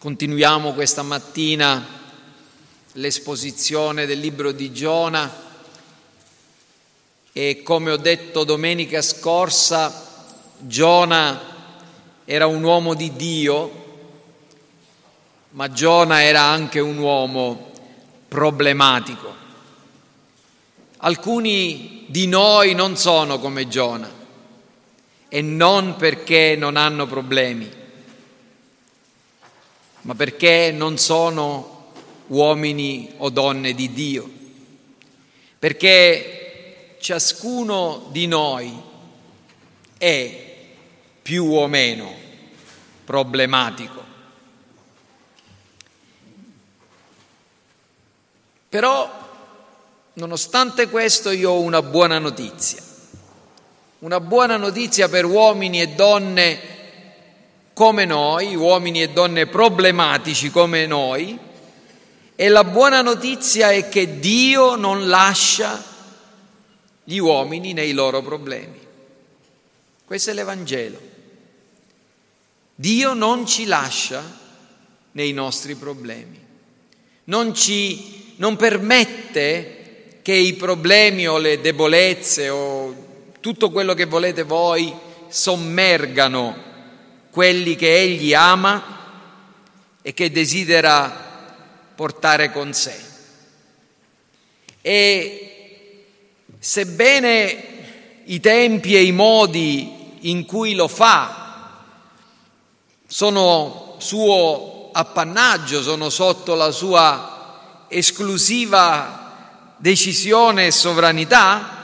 Continuiamo 0.00 0.72
questa 0.72 1.02
mattina 1.02 1.86
l'esposizione 2.92 4.06
del 4.06 4.18
libro 4.18 4.50
di 4.50 4.72
Giona 4.72 5.30
e 7.34 7.62
come 7.62 7.90
ho 7.90 7.98
detto 7.98 8.44
domenica 8.44 9.02
scorsa, 9.02 10.24
Giona 10.56 11.38
era 12.24 12.46
un 12.46 12.62
uomo 12.62 12.94
di 12.94 13.12
Dio, 13.12 14.08
ma 15.50 15.70
Giona 15.70 16.22
era 16.22 16.44
anche 16.44 16.80
un 16.80 16.96
uomo 16.96 17.70
problematico. 18.26 19.34
Alcuni 20.96 22.06
di 22.08 22.26
noi 22.26 22.74
non 22.74 22.96
sono 22.96 23.38
come 23.38 23.68
Giona 23.68 24.10
e 25.28 25.42
non 25.42 25.96
perché 25.96 26.56
non 26.56 26.76
hanno 26.76 27.06
problemi 27.06 27.79
ma 30.02 30.14
perché 30.14 30.72
non 30.72 30.98
sono 30.98 31.92
uomini 32.28 33.12
o 33.18 33.30
donne 33.30 33.74
di 33.74 33.92
Dio, 33.92 34.30
perché 35.58 36.96
ciascuno 37.00 38.08
di 38.10 38.26
noi 38.26 38.72
è 39.98 40.48
più 41.22 41.52
o 41.52 41.66
meno 41.66 42.12
problematico. 43.04 44.08
Però, 48.68 49.10
nonostante 50.12 50.88
questo, 50.88 51.30
io 51.30 51.50
ho 51.50 51.60
una 51.60 51.82
buona 51.82 52.18
notizia. 52.20 52.80
Una 53.98 54.20
buona 54.20 54.56
notizia 54.56 55.08
per 55.08 55.24
uomini 55.24 55.80
e 55.80 55.88
donne 55.88 56.79
come 57.72 58.04
noi, 58.04 58.54
uomini 58.54 59.02
e 59.02 59.10
donne 59.10 59.46
problematici 59.46 60.50
come 60.50 60.86
noi, 60.86 61.38
e 62.34 62.48
la 62.48 62.64
buona 62.64 63.02
notizia 63.02 63.70
è 63.70 63.88
che 63.88 64.18
Dio 64.18 64.74
non 64.74 65.08
lascia 65.08 65.82
gli 67.04 67.18
uomini 67.18 67.72
nei 67.72 67.92
loro 67.92 68.22
problemi. 68.22 68.78
Questo 70.04 70.30
è 70.30 70.32
l'Evangelo. 70.32 70.98
Dio 72.74 73.12
non 73.12 73.46
ci 73.46 73.66
lascia 73.66 74.38
nei 75.12 75.32
nostri 75.32 75.74
problemi, 75.74 76.38
non, 77.24 77.54
ci, 77.54 78.34
non 78.36 78.56
permette 78.56 80.18
che 80.22 80.32
i 80.32 80.54
problemi 80.54 81.28
o 81.28 81.36
le 81.36 81.60
debolezze 81.60 82.48
o 82.48 82.94
tutto 83.40 83.70
quello 83.70 83.92
che 83.92 84.06
volete 84.06 84.44
voi 84.44 84.94
sommergano 85.28 86.68
quelli 87.30 87.76
che 87.76 88.00
egli 88.00 88.34
ama 88.34 88.98
e 90.02 90.12
che 90.14 90.30
desidera 90.30 91.28
portare 91.94 92.50
con 92.50 92.72
sé. 92.72 92.98
E 94.80 96.06
sebbene 96.58 97.64
i 98.24 98.40
tempi 98.40 98.96
e 98.96 99.02
i 99.02 99.12
modi 99.12 100.18
in 100.20 100.44
cui 100.44 100.74
lo 100.74 100.88
fa 100.88 101.82
sono 103.06 103.96
suo 103.98 104.90
appannaggio, 104.92 105.82
sono 105.82 106.10
sotto 106.10 106.54
la 106.54 106.70
sua 106.70 107.86
esclusiva 107.88 109.74
decisione 109.76 110.66
e 110.66 110.70
sovranità, 110.70 111.78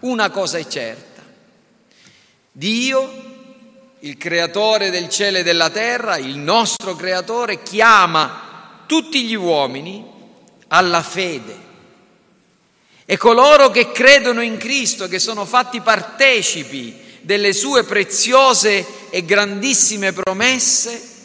una 0.00 0.30
cosa 0.30 0.58
è 0.58 0.66
certa. 0.66 1.22
Dio 2.52 3.27
il 4.00 4.16
creatore 4.16 4.90
del 4.90 5.08
cielo 5.08 5.38
e 5.38 5.42
della 5.42 5.70
terra, 5.70 6.16
il 6.18 6.36
nostro 6.36 6.94
creatore, 6.94 7.62
chiama 7.62 8.82
tutti 8.86 9.24
gli 9.24 9.34
uomini 9.34 10.04
alla 10.68 11.02
fede. 11.02 11.66
E 13.04 13.16
coloro 13.16 13.70
che 13.70 13.90
credono 13.90 14.42
in 14.42 14.56
Cristo, 14.56 15.08
che 15.08 15.18
sono 15.18 15.44
fatti 15.44 15.80
partecipi 15.80 17.06
delle 17.22 17.52
sue 17.52 17.84
preziose 17.84 19.10
e 19.10 19.24
grandissime 19.24 20.12
promesse, 20.12 21.16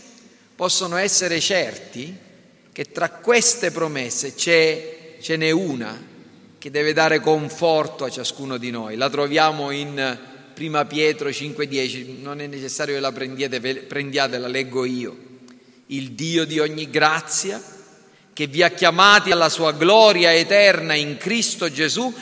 possono 0.55 0.95
essere 0.95 1.39
certi 1.39 2.17
che 2.71 2.91
tra 2.91 3.09
queste 3.09 3.71
promesse 3.71 4.35
ce 4.35 5.17
n'è 5.35 5.51
una 5.51 6.11
che 6.57 6.71
deve 6.71 6.93
dare 6.93 7.19
conforto 7.19 8.05
a 8.05 8.09
ciascuno 8.09 8.57
di 8.57 8.71
noi. 8.71 8.95
La 8.95 9.09
troviamo 9.09 9.69
in 9.71 10.31
prima 10.53 10.85
Pietro 10.85 11.29
5,10, 11.29 12.21
non 12.21 12.39
è 12.39 12.47
necessario 12.47 12.95
che 12.95 12.99
la 12.99 13.11
prendiate, 13.11 13.59
prendiate, 13.59 14.37
la 14.37 14.47
leggo 14.47 14.85
io. 14.85 15.17
Il 15.87 16.11
Dio 16.11 16.45
di 16.45 16.59
ogni 16.59 16.89
grazia, 16.89 17.61
che 18.31 18.47
vi 18.47 18.63
ha 18.63 18.69
chiamati 18.69 19.31
alla 19.31 19.49
sua 19.49 19.71
gloria 19.73 20.33
eterna 20.33 20.93
in 20.93 21.17
Cristo 21.17 21.71
Gesù, 21.71 22.13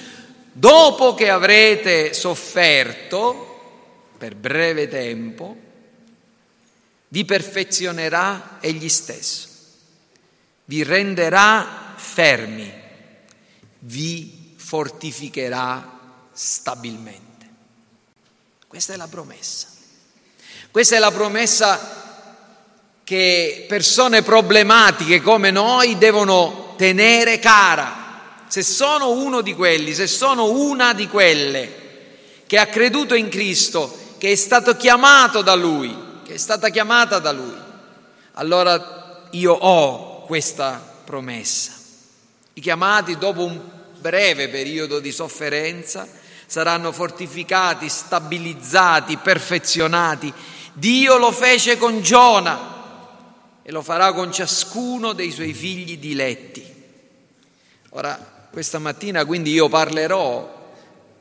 dopo 0.51 1.13
che 1.13 1.29
avrete 1.29 2.13
sofferto 2.13 4.09
per 4.17 4.35
breve 4.35 4.87
tempo, 4.87 5.57
vi 7.09 7.25
perfezionerà 7.25 8.57
egli 8.61 8.89
stesso, 8.89 9.47
vi 10.65 10.83
renderà 10.83 11.93
fermi, 11.97 12.71
vi 13.79 14.53
fortificherà 14.55 16.27
stabilmente. 16.31 17.30
Questa 18.71 18.93
è 18.93 18.95
la 18.95 19.09
promessa. 19.09 19.67
Questa 20.71 20.95
è 20.95 20.99
la 20.99 21.11
promessa 21.11 23.01
che 23.03 23.65
persone 23.67 24.21
problematiche 24.21 25.19
come 25.19 25.51
noi 25.51 25.97
devono 25.97 26.75
tenere 26.77 27.37
cara. 27.39 28.45
Se 28.47 28.63
sono 28.63 29.09
uno 29.09 29.41
di 29.41 29.55
quelli, 29.55 29.93
se 29.93 30.07
sono 30.07 30.51
una 30.51 30.93
di 30.93 31.09
quelle 31.09 31.79
che 32.47 32.57
ha 32.57 32.67
creduto 32.67 33.13
in 33.13 33.27
Cristo, 33.27 34.15
che 34.17 34.31
è 34.31 34.35
stato 34.35 34.77
chiamato 34.77 35.41
da 35.41 35.53
Lui, 35.53 35.93
che 36.23 36.35
è 36.35 36.37
stata 36.37 36.69
chiamata 36.69 37.19
da 37.19 37.33
Lui, 37.33 37.57
allora 38.35 39.27
io 39.31 39.51
ho 39.51 40.23
questa 40.23 40.81
promessa. 41.03 41.73
I 42.53 42.61
chiamati 42.61 43.17
dopo 43.17 43.43
un 43.43 43.59
breve 43.99 44.47
periodo 44.47 45.01
di 45.01 45.11
sofferenza 45.11 46.19
saranno 46.51 46.91
fortificati, 46.91 47.88
stabilizzati, 47.88 49.16
perfezionati. 49.16 50.34
Dio 50.73 51.16
lo 51.16 51.31
fece 51.31 51.78
con 51.78 52.01
Giona 52.01 53.62
e 53.62 53.72
lo 53.72 53.81
farà 53.81 54.12
con 54.12 54.34
ciascuno 54.34 55.13
dei 55.13 55.31
suoi 55.31 55.53
figli 55.53 55.97
diletti. 55.97 56.61
Ora, 57.91 58.50
questa 58.51 58.79
mattina 58.79 59.23
quindi 59.23 59.53
io 59.53 59.69
parlerò 59.69 60.73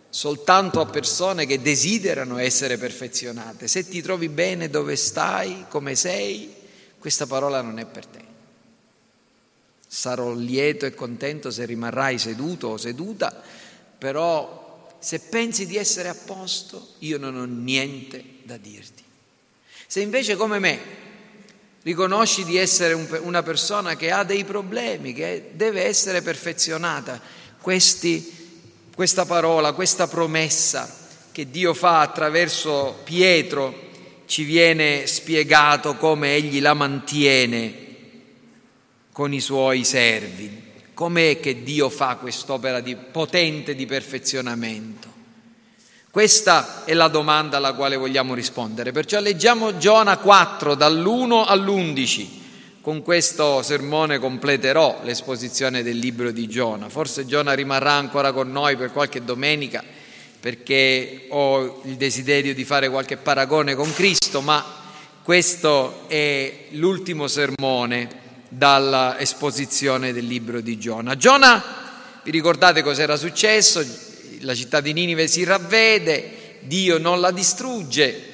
soltanto 0.08 0.80
a 0.80 0.86
persone 0.86 1.46
che 1.46 1.62
desiderano 1.62 2.38
essere 2.38 2.76
perfezionate. 2.76 3.68
Se 3.68 3.88
ti 3.88 4.02
trovi 4.02 4.28
bene 4.28 4.68
dove 4.68 4.96
stai, 4.96 5.66
come 5.68 5.94
sei, 5.94 6.52
questa 6.98 7.28
parola 7.28 7.62
non 7.62 7.78
è 7.78 7.84
per 7.84 8.06
te. 8.06 8.24
Sarò 9.86 10.32
lieto 10.32 10.86
e 10.86 10.94
contento 10.96 11.52
se 11.52 11.64
rimarrai 11.66 12.18
seduto 12.18 12.66
o 12.66 12.76
seduta, 12.76 13.40
però 13.96 14.59
se 15.00 15.18
pensi 15.18 15.66
di 15.66 15.76
essere 15.76 16.08
a 16.08 16.14
posto, 16.14 16.94
io 16.98 17.18
non 17.18 17.36
ho 17.36 17.44
niente 17.44 18.22
da 18.44 18.56
dirti. 18.56 19.02
Se 19.86 20.00
invece 20.00 20.36
come 20.36 20.58
me 20.58 20.78
riconosci 21.82 22.44
di 22.44 22.56
essere 22.56 22.92
un, 22.92 23.06
una 23.22 23.42
persona 23.42 23.96
che 23.96 24.10
ha 24.10 24.22
dei 24.22 24.44
problemi, 24.44 25.12
che 25.12 25.52
deve 25.54 25.84
essere 25.84 26.22
perfezionata, 26.22 27.20
questi, 27.60 28.60
questa 28.94 29.24
parola, 29.24 29.72
questa 29.72 30.06
promessa 30.06 30.98
che 31.32 31.50
Dio 31.50 31.74
fa 31.74 32.00
attraverso 32.00 33.00
Pietro 33.02 33.88
ci 34.26 34.42
viene 34.42 35.06
spiegato 35.06 35.96
come 35.96 36.34
egli 36.34 36.60
la 36.60 36.74
mantiene 36.74 37.88
con 39.12 39.32
i 39.32 39.40
suoi 39.40 39.84
servi. 39.84 40.59
Com'è 41.00 41.40
che 41.40 41.62
Dio 41.62 41.88
fa 41.88 42.16
quest'opera 42.16 42.80
di, 42.80 42.94
potente 42.94 43.74
di 43.74 43.86
perfezionamento? 43.86 45.08
Questa 46.10 46.84
è 46.84 46.92
la 46.92 47.08
domanda 47.08 47.56
alla 47.56 47.72
quale 47.72 47.96
vogliamo 47.96 48.34
rispondere. 48.34 48.92
Perciò 48.92 49.18
leggiamo 49.18 49.78
Giona 49.78 50.18
4 50.18 50.74
dall'1 50.74 51.44
all'11. 51.46 52.28
Con 52.82 53.00
questo 53.00 53.62
sermone 53.62 54.18
completerò 54.18 55.00
l'esposizione 55.02 55.82
del 55.82 55.96
libro 55.96 56.32
di 56.32 56.46
Giona. 56.46 56.90
Forse 56.90 57.24
Giona 57.24 57.54
rimarrà 57.54 57.92
ancora 57.92 58.32
con 58.32 58.52
noi 58.52 58.76
per 58.76 58.92
qualche 58.92 59.24
domenica 59.24 59.82
perché 60.38 61.28
ho 61.30 61.80
il 61.86 61.96
desiderio 61.96 62.52
di 62.52 62.66
fare 62.66 62.90
qualche 62.90 63.16
paragone 63.16 63.74
con 63.74 63.90
Cristo, 63.94 64.42
ma 64.42 64.62
questo 65.22 66.06
è 66.08 66.66
l'ultimo 66.72 67.26
sermone 67.26 68.28
dall'esposizione 68.50 70.12
del 70.12 70.26
libro 70.26 70.60
di 70.60 70.78
Giona. 70.78 71.16
Giona, 71.16 71.62
vi 72.22 72.30
ricordate 72.30 72.82
cos'era 72.82 73.16
successo? 73.16 73.82
La 74.40 74.54
città 74.54 74.80
di 74.80 74.92
Ninive 74.92 75.26
si 75.26 75.44
ravvede, 75.44 76.58
Dio 76.60 76.98
non 76.98 77.20
la 77.20 77.30
distrugge, 77.30 78.30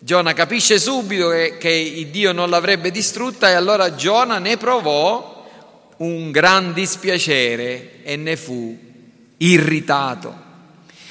Giona 0.00 0.32
capisce 0.32 0.78
subito 0.78 1.28
che, 1.30 1.56
che 1.58 2.08
Dio 2.10 2.32
non 2.32 2.50
l'avrebbe 2.50 2.90
distrutta 2.90 3.48
e 3.48 3.54
allora 3.54 3.94
Giona 3.94 4.38
ne 4.38 4.56
provò 4.56 5.46
un 5.98 6.30
gran 6.30 6.72
dispiacere 6.72 8.02
e 8.02 8.16
ne 8.16 8.36
fu 8.36 8.76
irritato. 9.38 10.46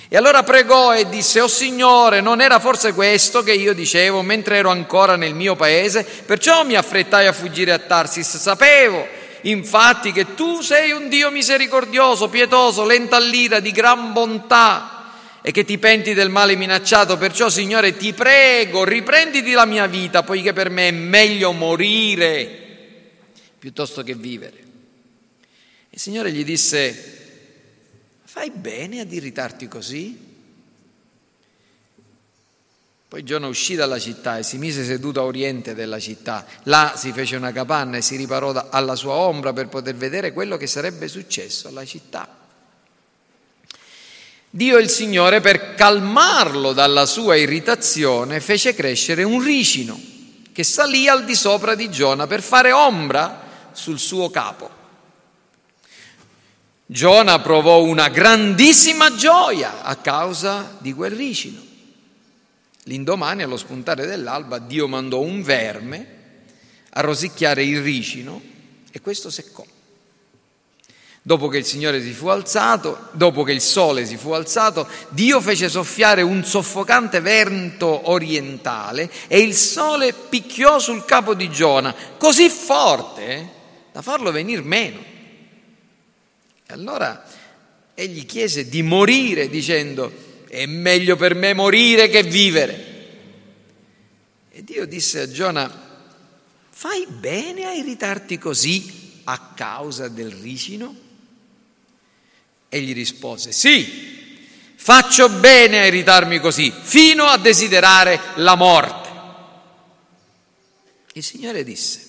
E 0.10 0.16
allora 0.16 0.44
pregò 0.44 0.96
e 0.96 1.10
disse, 1.10 1.42
oh 1.42 1.50
Signore, 1.50 2.22
non 2.22 2.40
era 2.40 2.60
forse 2.60 2.94
questo 2.94 3.44
che 3.44 3.52
io 3.52 3.74
dicevo 3.74 4.22
mentre 4.22 4.58
ero 4.58 4.70
ancora 4.70 5.18
nel 5.18 5.34
mio 5.34 5.58
paese? 5.58 6.04
Perciò 6.04 6.64
mi 6.64 6.76
affrettai 6.76 7.28
a 7.28 7.34
fuggire 7.34 7.74
a 7.74 7.80
Tarsis. 7.80 8.38
Sapevo 8.38 9.06
infatti 9.42 10.14
che 10.14 10.34
tu 10.34 10.62
sei 10.62 10.92
un 10.92 11.10
Dio 11.10 11.30
misericordioso, 11.30 12.30
pietoso, 12.30 12.86
lento 12.86 13.16
all'ira, 13.16 13.60
di 13.60 13.72
gran 13.72 14.14
bontà 14.14 15.12
e 15.42 15.52
che 15.52 15.66
ti 15.66 15.78
penti 15.78 16.14
del 16.14 16.30
male 16.30 16.56
minacciato. 16.56 17.18
Perciò, 17.18 17.50
Signore, 17.50 17.98
ti 17.98 18.14
prego, 18.14 18.86
riprenditi 18.86 19.52
la 19.52 19.66
mia 19.66 19.88
vita, 19.88 20.24
poiché 20.24 20.54
per 20.54 20.70
me 20.70 20.88
è 20.88 20.92
meglio 20.92 21.52
morire 21.52 22.64
piuttosto 23.60 24.04
che 24.04 24.14
vivere. 24.14 24.56
Il 25.90 26.00
Signore 26.00 26.32
gli 26.32 26.46
disse, 26.46 27.17
fai 28.38 28.52
bene 28.52 29.00
ad 29.00 29.12
irritarti 29.12 29.68
così? 29.68 30.26
Poi 33.08 33.24
Giona 33.24 33.48
uscì 33.48 33.74
dalla 33.74 33.98
città 33.98 34.38
e 34.38 34.44
si 34.44 34.60
mise 34.60 34.84
seduto 34.84 35.22
a 35.22 35.24
oriente 35.24 35.74
della 35.74 36.00
città. 36.00 36.46
Là 36.64 36.94
si 36.96 37.12
fece 37.14 37.36
una 37.36 37.52
capanna 37.52 37.98
e 37.98 38.04
si 38.04 38.16
riparò 38.16 38.68
alla 38.70 38.96
sua 38.96 39.14
ombra 39.14 39.54
per 39.54 39.70
poter 39.70 39.96
vedere 39.96 40.34
quello 40.34 40.56
che 40.56 40.68
sarebbe 40.68 41.08
successo 41.08 41.68
alla 41.68 41.84
città. 41.84 42.30
Dio 44.52 44.78
il 44.78 44.90
Signore, 44.90 45.42
per 45.42 45.74
calmarlo 45.74 46.74
dalla 46.74 47.08
sua 47.08 47.38
irritazione, 47.38 48.40
fece 48.40 48.76
crescere 48.76 49.24
un 49.24 49.42
ricino 49.42 50.00
che 50.54 50.64
salì 50.64 51.08
al 51.08 51.26
di 51.26 51.34
sopra 51.34 51.74
di 51.74 51.90
Giona 51.90 52.28
per 52.28 52.44
fare 52.44 52.72
ombra 52.72 53.70
sul 53.72 53.98
suo 53.98 54.30
capo. 54.30 54.77
Giona 56.90 57.40
provò 57.40 57.84
una 57.84 58.08
grandissima 58.08 59.14
gioia 59.14 59.84
a 59.84 59.98
causa 59.98 60.78
di 60.80 60.94
quel 60.94 61.12
ricino. 61.12 61.60
L'indomani, 62.84 63.44
allo 63.44 63.58
spuntare 63.58 64.06
dell'alba, 64.06 64.58
Dio 64.60 64.88
mandò 64.88 65.20
un 65.20 65.42
verme 65.42 66.16
a 66.92 67.02
rosicchiare 67.02 67.62
il 67.66 67.82
ricino 67.82 68.42
e 68.90 69.02
questo 69.02 69.30
seccò. 69.30 69.66
Dopo 71.22 71.50
che 71.50 71.58
il 71.58 71.66
Signore 71.66 72.02
si 72.02 72.14
fu 72.14 72.28
alzato, 72.28 73.10
dopo 73.12 73.44
che 73.44 73.52
il 73.52 73.60
sole 73.60 74.06
si 74.06 74.16
fu 74.16 74.32
alzato, 74.32 74.88
Dio 75.10 75.42
fece 75.42 75.68
soffiare 75.68 76.22
un 76.22 76.46
soffocante 76.46 77.20
vento 77.20 78.10
orientale 78.10 79.12
e 79.28 79.40
il 79.40 79.54
sole 79.54 80.14
picchiò 80.14 80.80
sul 80.80 81.04
capo 81.04 81.34
di 81.34 81.50
Giona 81.50 81.94
così 82.18 82.48
forte 82.48 83.50
da 83.92 84.02
farlo 84.02 84.32
venir 84.32 84.64
meno. 84.64 85.16
E 86.70 86.74
allora 86.74 87.26
egli 87.94 88.26
chiese 88.26 88.68
di 88.68 88.82
morire 88.82 89.48
dicendo, 89.48 90.44
è 90.50 90.66
meglio 90.66 91.16
per 91.16 91.34
me 91.34 91.54
morire 91.54 92.10
che 92.10 92.24
vivere. 92.24 92.96
E 94.52 94.64
Dio 94.66 94.86
disse 94.86 95.22
a 95.22 95.32
Giona, 95.32 95.72
fai 96.70 97.06
bene 97.08 97.66
a 97.66 97.72
irritarti 97.72 98.38
così 98.38 99.22
a 99.24 99.54
causa 99.56 100.10
del 100.10 100.30
ricino? 100.32 100.96
Egli 102.68 102.94
rispose, 102.94 103.54
sì, 103.54 104.36
faccio 104.76 105.30
bene 105.30 105.80
a 105.80 105.86
irritarmi 105.86 106.40
così, 106.40 106.70
fino 106.70 107.24
a 107.24 107.38
desiderare 107.38 108.20
la 108.36 108.56
morte. 108.56 109.10
Il 111.14 111.24
Signore 111.24 111.64
disse, 111.64 112.06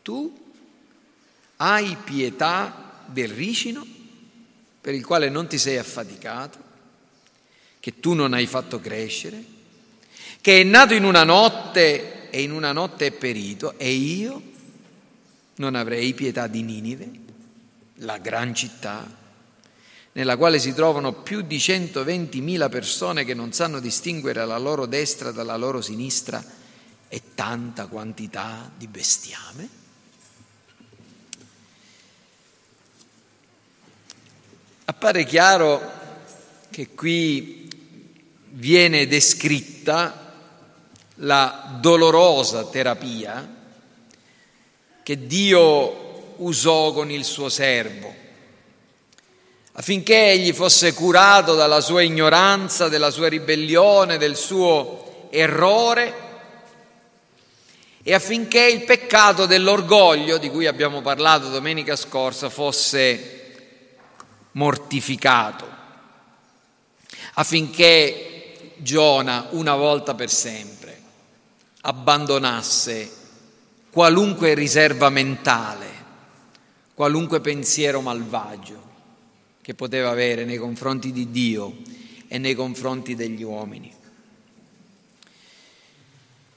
tu 0.00 0.34
hai 1.56 1.94
pietà 2.02 2.83
del 3.06 3.28
ricino 3.28 3.86
per 4.80 4.94
il 4.94 5.04
quale 5.04 5.30
non 5.30 5.46
ti 5.46 5.56
sei 5.56 5.78
affaticato, 5.78 6.58
che 7.80 8.00
tu 8.00 8.12
non 8.12 8.34
hai 8.34 8.46
fatto 8.46 8.80
crescere, 8.80 9.42
che 10.42 10.60
è 10.60 10.62
nato 10.62 10.92
in 10.92 11.04
una 11.04 11.24
notte 11.24 12.28
e 12.28 12.42
in 12.42 12.52
una 12.52 12.72
notte 12.72 13.06
è 13.06 13.10
perito, 13.10 13.78
e 13.78 13.90
io 13.92 14.42
non 15.56 15.74
avrei 15.74 16.12
pietà 16.12 16.48
di 16.48 16.62
Ninive, 16.62 17.10
la 17.96 18.18
gran 18.18 18.54
città, 18.54 19.06
nella 20.12 20.36
quale 20.36 20.58
si 20.58 20.74
trovano 20.74 21.12
più 21.12 21.40
di 21.40 21.56
120.000 21.56 22.68
persone 22.68 23.24
che 23.24 23.34
non 23.34 23.52
sanno 23.52 23.80
distinguere 23.80 24.44
la 24.44 24.58
loro 24.58 24.86
destra 24.86 25.32
dalla 25.32 25.56
loro 25.56 25.80
sinistra 25.80 26.44
e 27.08 27.22
tanta 27.34 27.86
quantità 27.86 28.70
di 28.76 28.86
bestiame? 28.86 29.83
Appare 35.04 35.24
chiaro 35.26 35.92
che 36.70 36.94
qui 36.94 37.68
viene 38.52 39.06
descritta 39.06 40.32
la 41.16 41.76
dolorosa 41.78 42.64
terapia 42.64 43.46
che 45.02 45.26
Dio 45.26 46.36
usò 46.36 46.94
con 46.94 47.10
il 47.10 47.22
suo 47.24 47.50
servo 47.50 48.14
affinché 49.72 50.30
egli 50.30 50.54
fosse 50.54 50.94
curato 50.94 51.54
dalla 51.54 51.82
sua 51.82 52.00
ignoranza, 52.00 52.88
della 52.88 53.10
sua 53.10 53.28
ribellione, 53.28 54.16
del 54.16 54.36
suo 54.36 55.28
errore 55.28 56.14
e 58.02 58.14
affinché 58.14 58.66
il 58.68 58.84
peccato 58.84 59.44
dell'orgoglio 59.44 60.38
di 60.38 60.48
cui 60.48 60.66
abbiamo 60.66 61.02
parlato 61.02 61.50
domenica 61.50 61.94
scorsa 61.94 62.48
fosse 62.48 63.43
mortificato, 64.54 65.68
affinché 67.34 68.72
Giona, 68.78 69.46
una 69.50 69.76
volta 69.76 70.14
per 70.14 70.30
sempre, 70.30 71.00
abbandonasse 71.82 73.10
qualunque 73.90 74.54
riserva 74.54 75.08
mentale, 75.08 75.86
qualunque 76.94 77.40
pensiero 77.40 78.00
malvagio 78.00 78.92
che 79.62 79.74
poteva 79.74 80.10
avere 80.10 80.44
nei 80.44 80.58
confronti 80.58 81.12
di 81.12 81.30
Dio 81.30 81.76
e 82.28 82.38
nei 82.38 82.54
confronti 82.54 83.14
degli 83.14 83.42
uomini. 83.42 83.92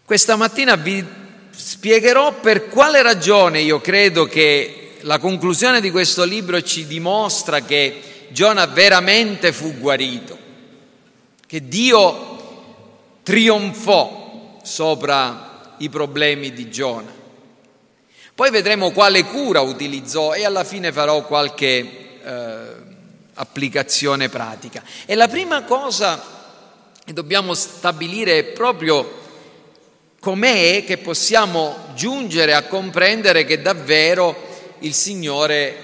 Questa 0.04 0.36
mattina 0.36 0.76
vi 0.76 1.06
spiegherò 1.52 2.40
per 2.40 2.68
quale 2.68 3.02
ragione 3.02 3.62
io 3.62 3.82
credo 3.82 4.26
che 4.26 4.87
la 5.02 5.20
conclusione 5.20 5.82
di 5.82 5.92
questo 5.92 6.24
libro 6.24 6.62
ci 6.62 6.88
dimostra 6.88 7.62
che 7.62 8.28
Giona 8.30 8.66
veramente 8.66 9.54
fu 9.54 9.78
guarito, 9.78 10.38
che 11.46 11.68
Dio 11.68 13.20
trionfò 13.24 14.60
sopra 14.64 15.76
i 15.78 15.90
problemi 15.90 16.54
di 16.54 16.70
Giona. 16.70 17.14
Poi 18.34 18.52
vedremo 18.52 18.92
quale 18.92 19.24
cura 19.24 19.62
utilizzò 19.62 20.34
e 20.34 20.46
alla 20.46 20.64
fine 20.64 20.92
farò 20.92 21.26
qualche 21.26 22.20
eh, 22.24 22.62
applicazione 23.34 24.30
pratica. 24.30 24.84
E 25.06 25.16
la 25.16 25.28
prima 25.28 25.64
cosa 25.64 26.22
che 27.04 27.14
dobbiamo 27.14 27.54
stabilire 27.54 28.38
è 28.38 28.44
proprio 28.44 29.26
com'è 30.20 30.84
che 30.86 30.98
possiamo 30.98 31.76
giungere 31.96 32.54
a 32.54 32.64
comprendere 32.64 33.46
che 33.46 33.62
davvero 33.62 34.47
il 34.80 34.94
Signore 34.94 35.76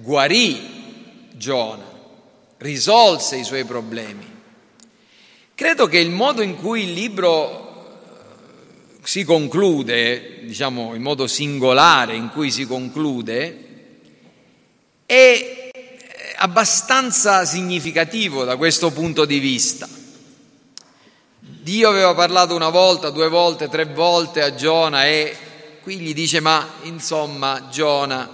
guarì 0.00 0.74
Giona, 1.32 1.84
risolse 2.58 3.36
i 3.36 3.44
suoi 3.44 3.64
problemi. 3.64 4.34
Credo 5.54 5.86
che 5.86 5.98
il 5.98 6.10
modo 6.10 6.42
in 6.42 6.56
cui 6.56 6.82
il 6.82 6.92
libro 6.92 7.94
eh, 9.00 9.00
si 9.02 9.24
conclude, 9.24 10.40
diciamo 10.44 10.94
in 10.94 11.02
modo 11.02 11.26
singolare 11.26 12.14
in 12.14 12.30
cui 12.30 12.50
si 12.50 12.66
conclude, 12.66 13.64
è 15.06 15.70
abbastanza 16.36 17.44
significativo 17.44 18.44
da 18.44 18.56
questo 18.56 18.90
punto 18.90 19.24
di 19.24 19.38
vista. 19.38 19.88
Dio 21.38 21.88
aveva 21.88 22.14
parlato 22.14 22.54
una 22.54 22.68
volta, 22.68 23.10
due 23.10 23.28
volte, 23.28 23.68
tre 23.68 23.86
volte 23.86 24.42
a 24.42 24.54
Giona 24.54 25.06
e 25.06 25.36
Qui 25.86 26.00
gli 26.00 26.14
dice, 26.14 26.40
ma 26.40 26.68
insomma, 26.82 27.68
Giona, 27.70 28.28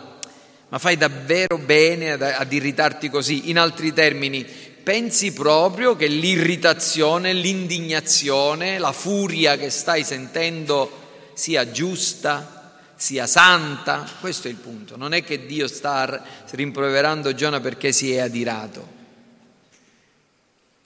ma 0.71 0.79
fai 0.79 0.97
davvero 0.97 1.59
bene 1.59 2.13
ad, 2.13 2.23
ad 2.23 2.51
irritarti 2.51 3.11
così? 3.11 3.51
In 3.51 3.59
altri 3.59 3.93
termini, 3.93 4.43
pensi 4.43 5.35
proprio 5.35 5.95
che 5.95 6.07
l'irritazione, 6.07 7.35
l'indignazione, 7.35 8.79
la 8.79 8.93
furia 8.93 9.59
che 9.59 9.69
stai 9.69 10.03
sentendo 10.03 11.31
sia 11.35 11.71
giusta, 11.71 12.79
sia 12.97 13.27
santa? 13.27 14.09
Questo 14.19 14.49
è 14.49 14.51
il 14.51 14.57
punto. 14.57 14.97
Non 14.97 15.13
è 15.13 15.23
che 15.23 15.45
Dio 15.45 15.69
sta 15.69 16.25
rimproverando 16.53 17.35
Giona 17.35 17.61
perché 17.61 17.93
si 17.93 18.15
è 18.15 18.21
adirato. 18.21 18.89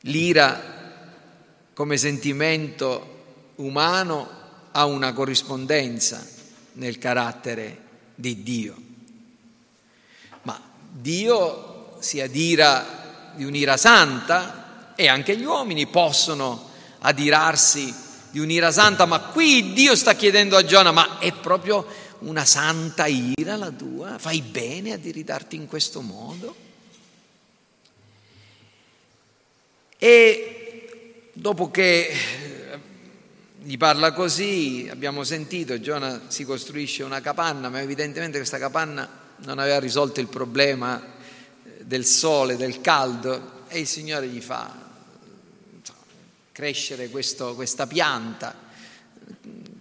L'ira 0.01 0.61
come 1.73 1.97
sentimento 1.97 3.53
umano 3.55 4.29
ha 4.73 4.85
una 4.85 5.13
corrispondenza 5.13 6.35
nel 6.77 6.99
carattere 6.99 7.79
di 8.15 8.43
Dio. 8.43 8.77
Ma 10.43 10.61
Dio 10.91 11.97
si 12.01 12.21
adira 12.21 13.33
di 13.35 13.45
un'ira 13.45 13.77
santa 13.77 14.95
e 14.95 15.09
anche 15.09 15.37
gli 15.37 15.45
uomini 15.45 15.87
possono 15.87 16.71
adirarsi 17.01 17.95
di 18.31 18.39
un'ira 18.39 18.71
santa, 18.71 19.07
ma 19.07 19.21
qui 19.21 19.73
Dio 19.73 19.95
sta 19.95 20.15
chiedendo 20.15 20.57
a 20.57 20.65
Giona, 20.65 20.93
ma 20.93 21.19
è 21.19 21.33
proprio 21.33 21.87
una 22.21 22.45
santa 22.45 23.07
ira 23.07 23.57
la 23.57 23.71
tua? 23.71 24.19
Fai 24.19 24.43
bene 24.43 24.93
a 24.93 24.99
iritarti 25.01 25.57
in 25.57 25.67
questo 25.67 26.01
modo? 26.01 26.55
E 29.99 31.29
dopo 31.33 31.71
che 31.71 32.13
gli 33.67 33.79
parla 33.79 34.13
così, 34.13 34.87
abbiamo 34.89 35.25
sentito, 35.25 35.81
Giona 35.81 36.21
si 36.29 36.45
costruisce 36.45 37.03
una 37.03 37.21
capanna, 37.21 37.69
ma 37.69 37.81
evidentemente 37.81 38.37
questa 38.37 38.59
capanna 38.59 39.09
non 39.39 39.59
aveva 39.59 39.81
risolto 39.81 40.21
il 40.21 40.29
problema 40.29 41.03
del 41.81 42.05
sole, 42.05 42.57
del 42.57 42.81
caldo, 42.81 43.65
e 43.67 43.81
il 43.81 43.89
Signore 43.89 44.29
gli 44.29 44.41
fa 44.41 44.73
crescere 46.53 47.09
questo, 47.09 47.57
questa 47.57 47.89
pianta, 47.89 48.55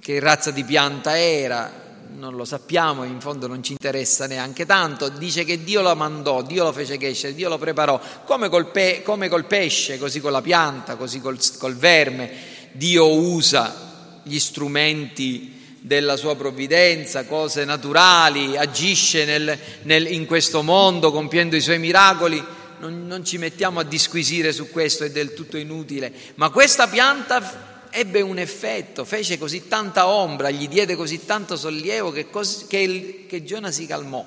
che 0.01 0.19
razza 0.19 0.49
di 0.49 0.63
pianta 0.63 1.19
era, 1.19 1.71
non 2.15 2.35
lo 2.35 2.43
sappiamo, 2.43 3.03
in 3.03 3.21
fondo 3.21 3.45
non 3.45 3.61
ci 3.61 3.73
interessa 3.73 4.25
neanche 4.25 4.65
tanto, 4.65 5.09
dice 5.09 5.43
che 5.43 5.63
Dio 5.63 5.81
la 5.81 5.93
mandò, 5.93 6.41
Dio 6.41 6.63
lo 6.63 6.71
fece 6.71 6.97
crescere, 6.97 7.35
Dio 7.35 7.49
lo 7.49 7.59
preparò, 7.59 8.01
come 8.25 8.49
col, 8.49 8.71
pe- 8.71 9.03
come 9.05 9.29
col 9.29 9.45
pesce, 9.45 9.99
così 9.99 10.19
con 10.19 10.31
la 10.31 10.41
pianta, 10.41 10.95
così 10.95 11.21
col, 11.21 11.37
col 11.59 11.75
verme, 11.75 12.54
Dio 12.75 13.13
usa 13.13 14.21
gli 14.23 14.39
strumenti 14.39 15.77
della 15.79 16.17
sua 16.17 16.35
provvidenza, 16.35 17.25
cose 17.25 17.63
naturali, 17.63 18.57
agisce 18.57 19.23
nel, 19.25 19.57
nel, 19.83 20.11
in 20.11 20.25
questo 20.25 20.63
mondo 20.63 21.11
compiendo 21.11 21.55
i 21.55 21.61
suoi 21.61 21.79
miracoli 21.79 22.43
non, 22.79 23.07
non 23.07 23.23
ci 23.23 23.37
mettiamo 23.37 23.79
a 23.79 23.83
disquisire 23.83 24.51
su 24.51 24.69
questo, 24.69 25.03
è 25.03 25.11
del 25.11 25.33
tutto 25.33 25.57
inutile, 25.57 26.13
ma 26.35 26.49
questa 26.49 26.87
pianta 26.87 27.87
ebbe 27.89 28.21
un 28.21 28.37
effetto, 28.37 29.05
fece 29.05 29.37
così 29.37 29.67
tanta 29.67 30.07
ombra, 30.07 30.49
gli 30.49 30.67
diede 30.67 30.95
così 30.95 31.25
tanto 31.25 31.55
sollievo 31.55 32.11
che, 32.11 32.29
cos- 32.29 32.65
che, 32.67 32.79
il, 32.79 33.25
che 33.27 33.43
Giona 33.43 33.71
si 33.71 33.85
calmò. 33.85 34.25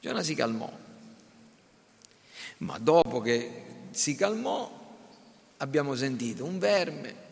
Giona 0.00 0.22
si 0.22 0.34
calmò. 0.34 0.70
Ma 2.58 2.78
dopo 2.78 3.20
che 3.20 3.62
si 3.90 4.14
calmò 4.14 4.78
abbiamo 5.60 5.94
sentito 5.94 6.44
un 6.44 6.58
verme 6.58 7.28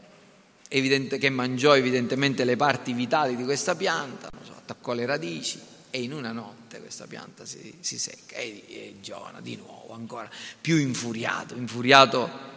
evidente, 0.69 1.19
che 1.19 1.31
mangiò 1.31 1.77
evidentemente 1.77 2.45
le 2.45 2.57
parti 2.57 2.93
vitali 2.93 3.37
di 3.37 3.45
questa 3.45 3.75
pianta, 3.75 4.31
so, 4.43 4.53
attaccò 4.53 4.93
le 4.93 5.07
radici 5.07 5.61
e 5.91 6.03
in 6.03 6.13
una 6.13 6.33
notte 6.33 6.81
questa 6.81 7.07
pianta 7.07 7.47
si, 7.47 7.75
si 7.81 7.99
secca 7.99 8.37
e, 8.37 8.65
e 8.69 8.95
Giona 9.01 9.41
di 9.41 9.57
nuovo 9.57 9.95
ancora 9.95 10.31
più 10.61 10.77
infuriato, 10.77 11.55
infuriato 11.55 12.57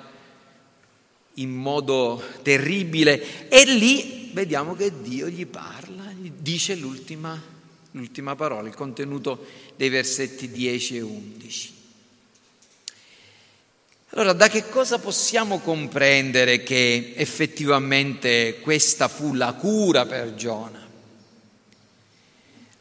in 1.35 1.51
modo 1.51 2.21
terribile 2.41 3.47
e 3.47 3.63
lì 3.63 4.31
vediamo 4.33 4.75
che 4.75 5.01
Dio 5.01 5.29
gli 5.29 5.45
parla, 5.45 6.11
gli 6.11 6.31
dice 6.37 6.75
l'ultima, 6.75 7.41
l'ultima 7.91 8.35
parola, 8.35 8.67
il 8.67 8.75
contenuto 8.75 9.45
dei 9.77 9.87
versetti 9.87 10.51
10 10.51 10.97
e 10.97 11.01
11. 11.01 11.80
Allora, 14.13 14.33
da 14.33 14.49
che 14.49 14.67
cosa 14.67 14.99
possiamo 14.99 15.59
comprendere 15.59 16.63
che 16.63 17.13
effettivamente 17.15 18.59
questa 18.59 19.07
fu 19.07 19.33
la 19.33 19.53
cura 19.53 20.05
per 20.05 20.35
Giona? 20.35 20.85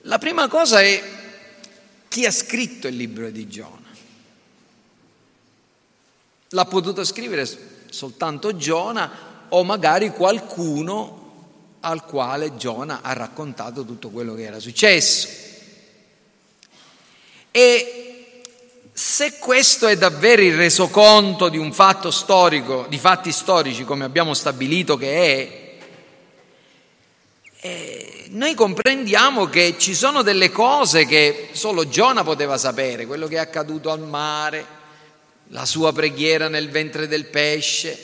La 0.03 0.19
prima 0.19 0.49
cosa 0.49 0.81
è 0.81 1.01
chi 2.09 2.27
ha 2.27 2.33
scritto 2.33 2.89
il 2.89 2.97
libro 2.97 3.31
di 3.31 3.47
Giona. 3.47 3.89
L'ha 6.49 6.65
potuto 6.65 7.05
scrivere 7.05 7.49
soltanto 7.91 8.57
Giona 8.57 9.47
o 9.51 9.63
magari 9.63 10.11
qualcuno 10.11 11.77
al 11.81 12.05
quale 12.07 12.57
Giona 12.57 13.03
ha 13.03 13.13
raccontato 13.13 13.85
tutto 13.85 14.11
quello 14.11 14.35
che 14.35 14.43
era 14.43 14.59
successo. 14.59 15.29
E 17.53 18.10
se 19.03 19.39
questo 19.39 19.87
è 19.87 19.97
davvero 19.97 20.43
il 20.43 20.55
resoconto 20.55 21.49
di 21.49 21.57
un 21.57 21.73
fatto 21.73 22.11
storico, 22.11 22.85
di 22.87 22.99
fatti 22.99 23.33
storici 23.33 23.85
come 23.85 24.05
abbiamo 24.05 24.35
stabilito 24.35 24.99
che 24.99 25.79
è, 27.57 27.67
è 27.67 28.25
noi 28.33 28.53
comprendiamo 28.53 29.47
che 29.47 29.77
ci 29.79 29.95
sono 29.95 30.21
delle 30.21 30.51
cose 30.51 31.07
che 31.07 31.49
solo 31.53 31.89
Giona 31.89 32.23
poteva 32.23 32.59
sapere, 32.59 33.07
quello 33.07 33.27
che 33.27 33.37
è 33.37 33.39
accaduto 33.39 33.91
al 33.91 34.01
mare, 34.01 34.67
la 35.49 35.65
sua 35.65 35.95
preghiera 35.95 36.49
nel 36.49 36.69
ventre 36.69 37.09
del 37.09 37.25
pesce, 37.25 37.99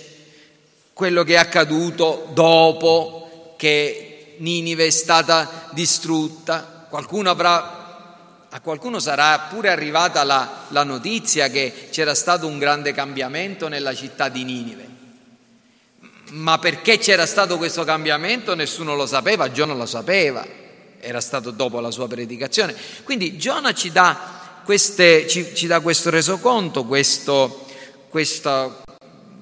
quello 0.94 1.24
che 1.24 1.34
è 1.34 1.36
accaduto 1.36 2.30
dopo 2.32 3.54
che 3.58 4.36
Ninive 4.38 4.86
è 4.86 4.90
stata 4.90 5.68
distrutta. 5.72 6.86
Qualcuno 6.88 7.28
avrà, 7.28 7.86
a 8.56 8.60
qualcuno 8.60 8.98
sarà 9.00 9.38
pure 9.50 9.68
arrivata 9.68 10.25
la, 10.25 10.64
la 10.68 10.82
notizia 10.82 11.50
che 11.50 11.88
c'era 11.90 12.14
stato 12.14 12.46
un 12.46 12.58
grande 12.58 12.92
cambiamento 12.94 13.68
nella 13.68 13.94
città 13.94 14.30
di 14.30 14.44
Ninive. 14.44 14.88
Ma 16.30 16.56
perché 16.58 16.96
c'era 16.96 17.26
stato 17.26 17.58
questo 17.58 17.84
cambiamento 17.84 18.54
nessuno 18.54 18.94
lo 18.94 19.04
sapeva, 19.04 19.52
Giona 19.52 19.75
lo 19.75 19.84
sapeva, 19.84 20.42
era 20.98 21.20
stato 21.20 21.50
dopo 21.50 21.80
la 21.80 21.90
sua 21.90 22.08
predicazione. 22.08 22.75
Quindi 23.04 23.36
Giona 23.36 23.75
ci 23.75 23.92
dà, 23.92 24.62
queste, 24.64 25.28
ci, 25.28 25.54
ci 25.54 25.66
dà 25.66 25.80
questo 25.80 26.08
resoconto, 26.08 26.86
questo, 26.86 27.66
questo, 28.08 28.82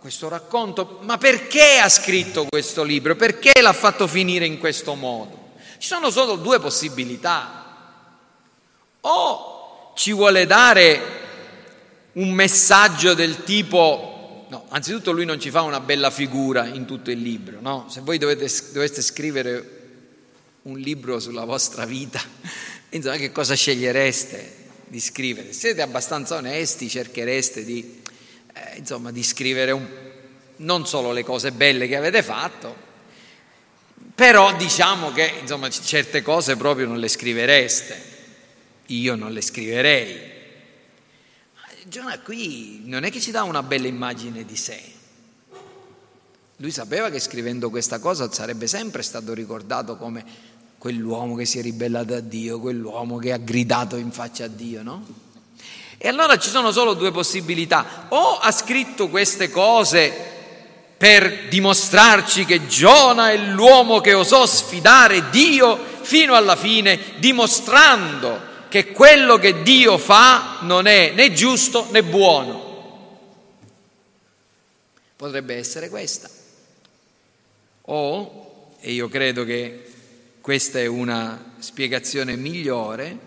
questo 0.00 0.28
racconto, 0.28 0.98
ma 1.02 1.18
perché 1.18 1.78
ha 1.78 1.88
scritto 1.88 2.46
questo 2.48 2.82
libro? 2.82 3.14
Perché 3.14 3.60
l'ha 3.62 3.72
fatto 3.72 4.08
finire 4.08 4.44
in 4.44 4.58
questo 4.58 4.96
modo? 4.96 5.52
Ci 5.78 5.86
sono 5.86 6.10
solo 6.10 6.34
due 6.34 6.58
possibilità. 6.58 7.63
O 9.06 9.92
ci 9.94 10.12
vuole 10.12 10.46
dare 10.46 11.00
un 12.12 12.30
messaggio 12.30 13.14
del 13.14 13.44
tipo 13.44 14.14
No, 14.54 14.66
anzitutto 14.68 15.10
lui 15.10 15.24
non 15.24 15.40
ci 15.40 15.50
fa 15.50 15.62
una 15.62 15.80
bella 15.80 16.10
figura 16.10 16.66
in 16.66 16.84
tutto 16.84 17.10
il 17.10 17.20
libro, 17.20 17.58
no? 17.60 17.86
Se 17.88 18.02
voi 18.02 18.18
dovete, 18.18 18.48
doveste 18.72 19.02
scrivere 19.02 19.80
un 20.62 20.78
libro 20.78 21.18
sulla 21.18 21.44
vostra 21.44 21.84
vita, 21.86 22.20
insomma, 22.90 23.16
che 23.16 23.32
cosa 23.32 23.54
scegliereste 23.54 24.54
di 24.86 25.00
scrivere? 25.00 25.52
Siete 25.52 25.82
abbastanza 25.82 26.36
onesti, 26.36 26.88
cerchereste 26.88 27.64
di, 27.64 28.00
eh, 28.52 28.76
insomma, 28.76 29.10
di 29.10 29.24
scrivere 29.24 29.72
un, 29.72 29.84
non 30.56 30.86
solo 30.86 31.10
le 31.10 31.24
cose 31.24 31.50
belle 31.50 31.88
che 31.88 31.96
avete 31.96 32.22
fatto, 32.22 32.76
però 34.14 34.54
diciamo 34.54 35.10
che 35.10 35.32
insomma, 35.40 35.68
certe 35.68 36.22
cose 36.22 36.54
proprio 36.54 36.86
non 36.86 36.98
le 36.98 37.08
scrivereste. 37.08 38.13
Io 38.86 39.14
non 39.14 39.32
le 39.32 39.40
scriverei, 39.40 40.34
Giona 41.86 42.18
qui 42.18 42.80
non 42.86 43.04
è 43.04 43.10
che 43.10 43.20
ci 43.20 43.30
dà 43.30 43.42
una 43.42 43.62
bella 43.62 43.86
immagine 43.86 44.46
di 44.46 44.56
sé. 44.56 44.80
Lui 46.56 46.70
sapeva 46.70 47.10
che 47.10 47.20
scrivendo 47.20 47.68
questa 47.68 47.98
cosa 47.98 48.32
sarebbe 48.32 48.66
sempre 48.66 49.02
stato 49.02 49.34
ricordato 49.34 49.96
come 49.96 50.24
quell'uomo 50.78 51.34
che 51.34 51.44
si 51.44 51.58
è 51.58 51.62
ribellato 51.62 52.14
a 52.14 52.20
Dio, 52.20 52.58
quell'uomo 52.58 53.18
che 53.18 53.32
ha 53.32 53.36
gridato 53.36 53.96
in 53.96 54.12
faccia 54.12 54.44
a 54.44 54.48
Dio, 54.48 54.82
no? 54.82 55.06
E 55.98 56.08
allora 56.08 56.38
ci 56.38 56.48
sono 56.48 56.72
solo 56.72 56.94
due 56.94 57.12
possibilità. 57.12 58.06
O 58.08 58.38
ha 58.38 58.50
scritto 58.50 59.08
queste 59.10 59.50
cose 59.50 60.10
per 60.96 61.48
dimostrarci 61.48 62.46
che 62.46 62.66
Giona 62.66 63.30
è 63.30 63.36
l'uomo 63.36 64.00
che 64.00 64.14
osò 64.14 64.46
sfidare 64.46 65.28
Dio 65.28 65.78
fino 66.00 66.34
alla 66.34 66.56
fine, 66.56 66.98
dimostrando 67.18 68.52
che 68.74 68.90
quello 68.90 69.38
che 69.38 69.62
Dio 69.62 69.98
fa 69.98 70.58
non 70.62 70.86
è 70.86 71.12
né 71.12 71.32
giusto 71.32 71.88
né 71.92 72.02
buono. 72.02 73.62
Potrebbe 75.14 75.54
essere 75.54 75.88
questa. 75.88 76.28
O, 77.82 78.72
e 78.80 78.90
io 78.90 79.08
credo 79.08 79.44
che 79.44 79.92
questa 80.40 80.80
è 80.80 80.86
una 80.86 81.54
spiegazione 81.60 82.34
migliore, 82.34 83.18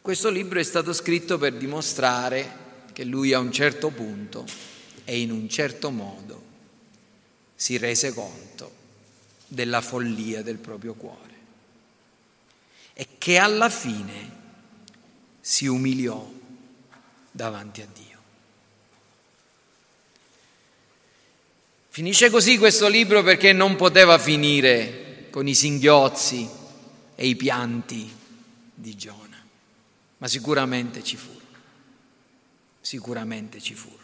questo 0.00 0.30
libro 0.30 0.60
è 0.60 0.62
stato 0.62 0.92
scritto 0.92 1.38
per 1.38 1.54
dimostrare 1.54 2.52
che 2.92 3.02
lui 3.02 3.32
a 3.32 3.40
un 3.40 3.50
certo 3.50 3.90
punto 3.90 4.44
e 5.04 5.18
in 5.18 5.32
un 5.32 5.48
certo 5.48 5.90
modo 5.90 6.40
si 7.56 7.78
rese 7.78 8.14
conto 8.14 8.70
della 9.48 9.80
follia 9.80 10.42
del 10.42 10.58
proprio 10.58 10.94
cuore 10.94 11.29
e 13.00 13.06
che 13.16 13.38
alla 13.38 13.70
fine 13.70 14.30
si 15.40 15.66
umiliò 15.66 16.30
davanti 17.30 17.80
a 17.80 17.86
Dio. 17.90 18.18
Finisce 21.88 22.28
così 22.28 22.58
questo 22.58 22.88
libro 22.88 23.22
perché 23.22 23.54
non 23.54 23.74
poteva 23.76 24.18
finire 24.18 25.28
con 25.30 25.48
i 25.48 25.54
singhiozzi 25.54 26.46
e 27.14 27.26
i 27.26 27.36
pianti 27.36 28.14
di 28.74 28.94
Giona, 28.94 29.46
ma 30.18 30.28
sicuramente 30.28 31.02
ci 31.02 31.16
furono, 31.16 31.56
sicuramente 32.82 33.62
ci 33.62 33.72
furono. 33.72 33.98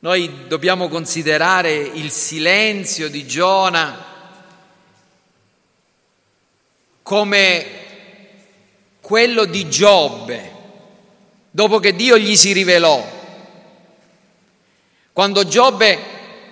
Noi 0.00 0.48
dobbiamo 0.48 0.88
considerare 0.88 1.76
il 1.76 2.10
silenzio 2.10 3.08
di 3.08 3.28
Giona 3.28 4.16
come 7.08 7.66
quello 9.00 9.46
di 9.46 9.66
Giobbe, 9.70 10.52
dopo 11.50 11.78
che 11.78 11.96
Dio 11.96 12.18
gli 12.18 12.36
si 12.36 12.52
rivelò. 12.52 13.02
Quando 15.14 15.46
Giobbe 15.46 15.98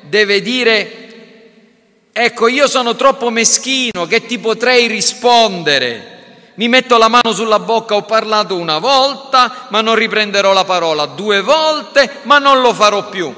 deve 0.00 0.40
dire, 0.40 2.08
ecco 2.10 2.48
io 2.48 2.68
sono 2.68 2.96
troppo 2.96 3.28
meschino, 3.28 4.06
che 4.06 4.24
ti 4.24 4.38
potrei 4.38 4.86
rispondere? 4.86 6.14
Mi 6.54 6.68
metto 6.68 6.96
la 6.96 7.08
mano 7.08 7.34
sulla 7.34 7.58
bocca, 7.58 7.94
ho 7.94 8.04
parlato 8.04 8.56
una 8.56 8.78
volta, 8.78 9.66
ma 9.68 9.82
non 9.82 9.94
riprenderò 9.94 10.54
la 10.54 10.64
parola, 10.64 11.04
due 11.04 11.42
volte, 11.42 12.20
ma 12.22 12.38
non 12.38 12.62
lo 12.62 12.72
farò 12.72 13.10
più. 13.10 13.30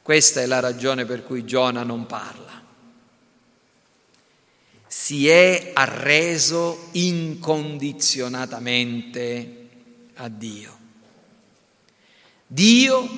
Questa 0.00 0.40
è 0.40 0.46
la 0.46 0.60
ragione 0.60 1.04
per 1.06 1.24
cui 1.24 1.44
Giona 1.44 1.82
non 1.82 2.06
parla. 2.06 2.49
Si 5.10 5.26
è 5.26 5.72
arreso 5.74 6.90
incondizionatamente 6.92 9.68
a 10.14 10.28
Dio. 10.28 10.78
Dio 12.46 13.08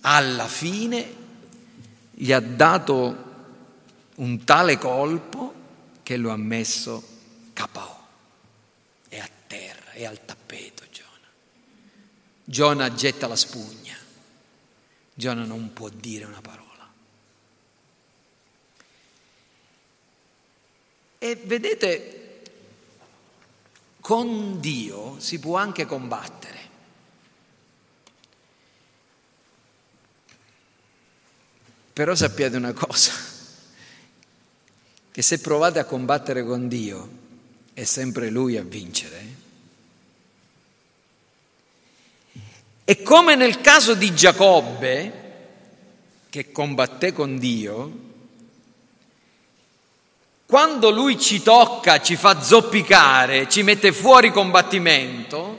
alla 0.00 0.48
fine 0.48 1.14
gli 2.12 2.32
ha 2.32 2.40
dato 2.40 3.24
un 4.14 4.42
tale 4.44 4.78
colpo 4.78 5.52
che 6.02 6.16
lo 6.16 6.30
ha 6.30 6.38
messo 6.38 7.08
capo. 7.52 7.98
È 9.06 9.18
a 9.18 9.28
terra, 9.46 9.90
è 9.90 10.06
al 10.06 10.24
tappeto 10.24 10.84
Giona. 10.90 11.28
Giona 12.42 12.94
getta 12.94 13.26
la 13.26 13.36
spugna. 13.36 13.98
Giona 15.12 15.44
non 15.44 15.74
può 15.74 15.90
dire 15.90 16.24
una 16.24 16.40
parola. 16.40 16.63
E 21.24 21.36
vedete, 21.36 22.42
con 24.02 24.60
Dio 24.60 25.18
si 25.20 25.38
può 25.38 25.56
anche 25.56 25.86
combattere. 25.86 26.58
Però 31.94 32.14
sappiate 32.14 32.58
una 32.58 32.74
cosa, 32.74 33.12
che 35.10 35.22
se 35.22 35.40
provate 35.40 35.78
a 35.78 35.86
combattere 35.86 36.44
con 36.44 36.68
Dio 36.68 37.08
è 37.72 37.84
sempre 37.84 38.28
Lui 38.28 38.58
a 38.58 38.62
vincere. 38.62 39.26
E 42.84 43.02
come 43.02 43.34
nel 43.34 43.62
caso 43.62 43.94
di 43.94 44.14
Giacobbe, 44.14 45.22
che 46.28 46.52
combatté 46.52 47.14
con 47.14 47.38
Dio, 47.38 48.03
quando 50.46 50.90
lui 50.90 51.18
ci 51.18 51.42
tocca, 51.42 52.00
ci 52.00 52.16
fa 52.16 52.40
zoppicare, 52.40 53.48
ci 53.48 53.62
mette 53.62 53.92
fuori 53.92 54.30
combattimento, 54.30 55.58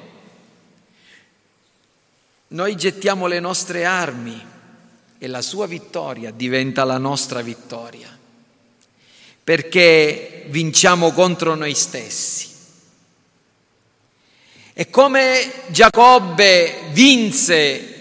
noi 2.50 2.75
gettiamo 2.75 3.25
le 3.25 3.39
nostre 3.39 3.86
armi 3.86 4.54
e 5.18 5.27
la 5.27 5.42
sua 5.42 5.65
vittoria 5.65 6.32
diventa 6.32 6.84
la 6.84 7.00
nostra 7.00 7.42
vittoria, 7.42 8.15
perché 9.43 10.45
vinciamo 10.50 11.12
contro 11.12 11.56
noi 11.56 11.74
stessi. 11.74 12.54
E 14.74 14.89
come 14.89 15.52
Giacobbe 15.67 16.89
vinse 16.91 17.93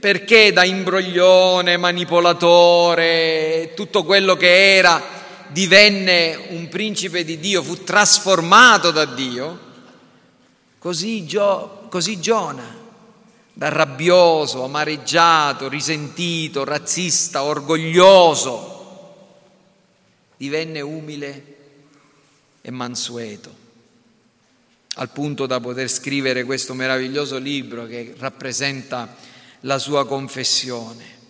perché 0.00 0.52
da 0.52 0.64
imbroglione, 0.64 1.76
manipolatore, 1.76 3.70
tutto 3.76 4.02
quello 4.02 4.34
che 4.34 4.74
era, 4.76 5.21
divenne 5.52 6.34
un 6.50 6.68
principe 6.68 7.24
di 7.24 7.38
Dio, 7.38 7.62
fu 7.62 7.84
trasformato 7.84 8.90
da 8.90 9.04
Dio, 9.04 9.58
così, 10.78 11.24
Gio, 11.26 11.86
così 11.88 12.20
Giona 12.20 12.80
da 13.54 13.68
rabbioso, 13.68 14.64
amareggiato, 14.64 15.68
risentito, 15.68 16.64
razzista, 16.64 17.42
orgoglioso, 17.42 18.70
divenne 20.36 20.80
umile 20.80 21.56
e 22.62 22.70
mansueto, 22.70 23.54
al 24.94 25.10
punto 25.10 25.46
da 25.46 25.60
poter 25.60 25.88
scrivere 25.88 26.44
questo 26.44 26.74
meraviglioso 26.74 27.38
libro 27.38 27.86
che 27.86 28.14
rappresenta 28.18 29.14
la 29.60 29.78
sua 29.78 30.06
confessione. 30.06 31.20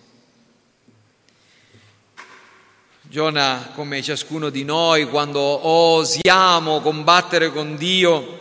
Giona, 3.13 3.69
come 3.75 4.01
ciascuno 4.01 4.49
di 4.49 4.63
noi, 4.63 5.07
quando 5.07 5.39
osiamo 5.39 6.81
combattere 6.81 7.51
con 7.51 7.75
Dio, 7.75 8.39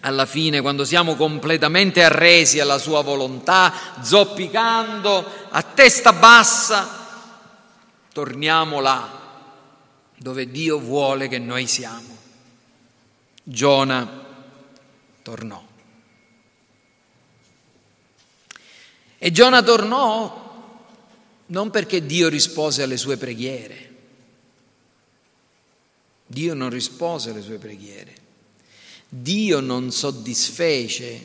alla 0.00 0.26
fine, 0.26 0.60
quando 0.60 0.84
siamo 0.84 1.14
completamente 1.14 2.02
arresi 2.02 2.58
alla 2.58 2.78
sua 2.78 3.02
volontà, 3.02 3.72
zoppicando 4.02 5.24
a 5.50 5.62
testa 5.62 6.12
bassa, 6.12 7.06
torniamo 8.12 8.80
là 8.80 9.08
dove 10.16 10.50
Dio 10.50 10.80
vuole 10.80 11.28
che 11.28 11.38
noi 11.38 11.68
siamo. 11.68 12.16
Giona 13.44 14.24
tornò. 15.22 15.62
E 19.16 19.30
Giona 19.30 19.62
tornò 19.62 20.40
non 21.46 21.70
perché 21.70 22.04
Dio 22.04 22.28
rispose 22.28 22.82
alle 22.82 22.96
sue 22.96 23.16
preghiere. 23.16 23.90
Dio 26.32 26.54
non 26.54 26.70
rispose 26.70 27.28
alle 27.28 27.42
sue 27.42 27.58
preghiere. 27.58 28.14
Dio 29.06 29.60
non 29.60 29.92
soddisfece 29.92 31.20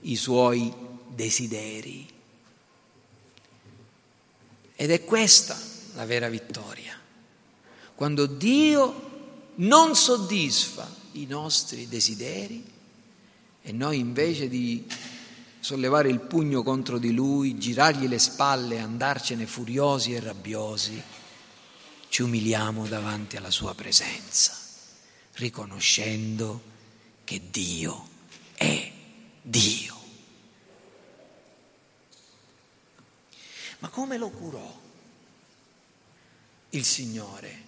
i 0.00 0.16
suoi 0.16 0.72
desideri. 1.06 2.08
Ed 4.74 4.90
è 4.90 5.04
questa 5.04 5.54
la 5.94 6.06
vera 6.06 6.30
vittoria. 6.30 6.98
Quando 7.94 8.24
Dio 8.24 9.50
non 9.56 9.94
soddisfa 9.94 10.88
i 11.12 11.26
nostri 11.26 11.86
desideri 11.86 12.64
e 13.60 13.72
noi 13.72 13.98
invece 13.98 14.48
di 14.48 14.86
sollevare 15.60 16.08
il 16.08 16.20
pugno 16.20 16.62
contro 16.62 16.96
di 16.96 17.12
Lui, 17.12 17.58
girargli 17.58 18.08
le 18.08 18.18
spalle 18.18 18.76
e 18.76 18.80
andarcene 18.80 19.46
furiosi 19.46 20.14
e 20.14 20.20
rabbiosi, 20.20 21.02
ci 22.08 22.22
umiliamo 22.22 22.86
davanti 22.86 23.36
alla 23.36 23.50
Sua 23.50 23.74
presenza, 23.74 24.56
riconoscendo 25.34 26.62
che 27.24 27.42
Dio 27.50 28.08
è 28.54 28.92
Dio. 29.42 29.96
Ma 33.80 33.88
come 33.88 34.18
lo 34.18 34.30
curò 34.30 34.80
il 36.70 36.84
Signore 36.84 37.62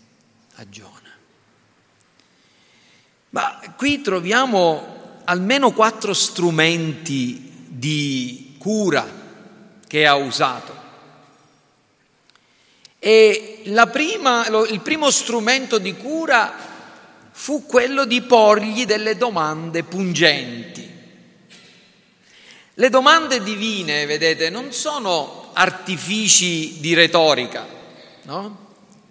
a 0.54 0.68
Giona? 0.68 1.10
Ma 3.30 3.74
qui 3.76 4.00
troviamo 4.00 5.22
almeno 5.24 5.70
quattro 5.72 6.12
strumenti 6.12 7.68
di 7.68 8.56
cura 8.58 9.06
che 9.86 10.06
ha 10.06 10.16
usato. 10.16 10.79
E 13.02 13.62
prima, 13.90 14.46
il 14.68 14.80
primo 14.80 15.10
strumento 15.10 15.78
di 15.78 15.96
cura 15.96 16.52
fu 17.32 17.64
quello 17.64 18.04
di 18.04 18.20
porgli 18.20 18.84
delle 18.84 19.16
domande 19.16 19.82
pungenti. 19.84 20.88
Le 22.74 22.88
domande 22.90 23.42
divine, 23.42 24.04
vedete, 24.04 24.50
non 24.50 24.72
sono 24.72 25.48
artifici 25.54 26.78
di 26.80 26.92
retorica, 26.92 27.66
no? 28.24 28.68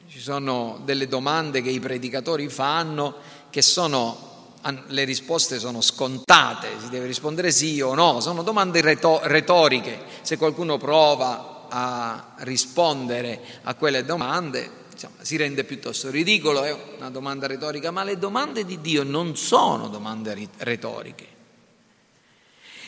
Ci 0.07 0.19
sono 0.19 0.79
delle 0.85 1.07
domande 1.07 1.63
che 1.63 1.71
i 1.71 1.79
predicatori 1.79 2.47
fanno 2.47 3.15
che 3.49 3.63
sono, 3.63 4.57
le 4.87 5.03
risposte 5.03 5.57
sono 5.57 5.81
scontate, 5.81 6.67
si 6.79 6.89
deve 6.89 7.07
rispondere 7.07 7.51
sì 7.51 7.81
o 7.81 7.95
no, 7.95 8.19
sono 8.19 8.43
domande 8.43 8.81
retoriche. 8.81 9.99
Se 10.21 10.37
qualcuno 10.37 10.77
prova 10.77 11.57
a 11.69 12.33
rispondere 12.37 13.39
a 13.63 13.75
quelle 13.75 14.03
domande, 14.03 14.69
insomma, 14.91 15.15
si 15.21 15.37
rende 15.37 15.63
piuttosto 15.63 16.09
ridicolo, 16.09 16.63
è 16.63 16.75
una 16.97 17.09
domanda 17.09 17.47
retorica, 17.47 17.91
ma 17.91 18.03
le 18.03 18.17
domande 18.17 18.65
di 18.65 18.81
Dio 18.81 19.03
non 19.03 19.37
sono 19.37 19.87
domande 19.87 20.49
retoriche. 20.57 21.27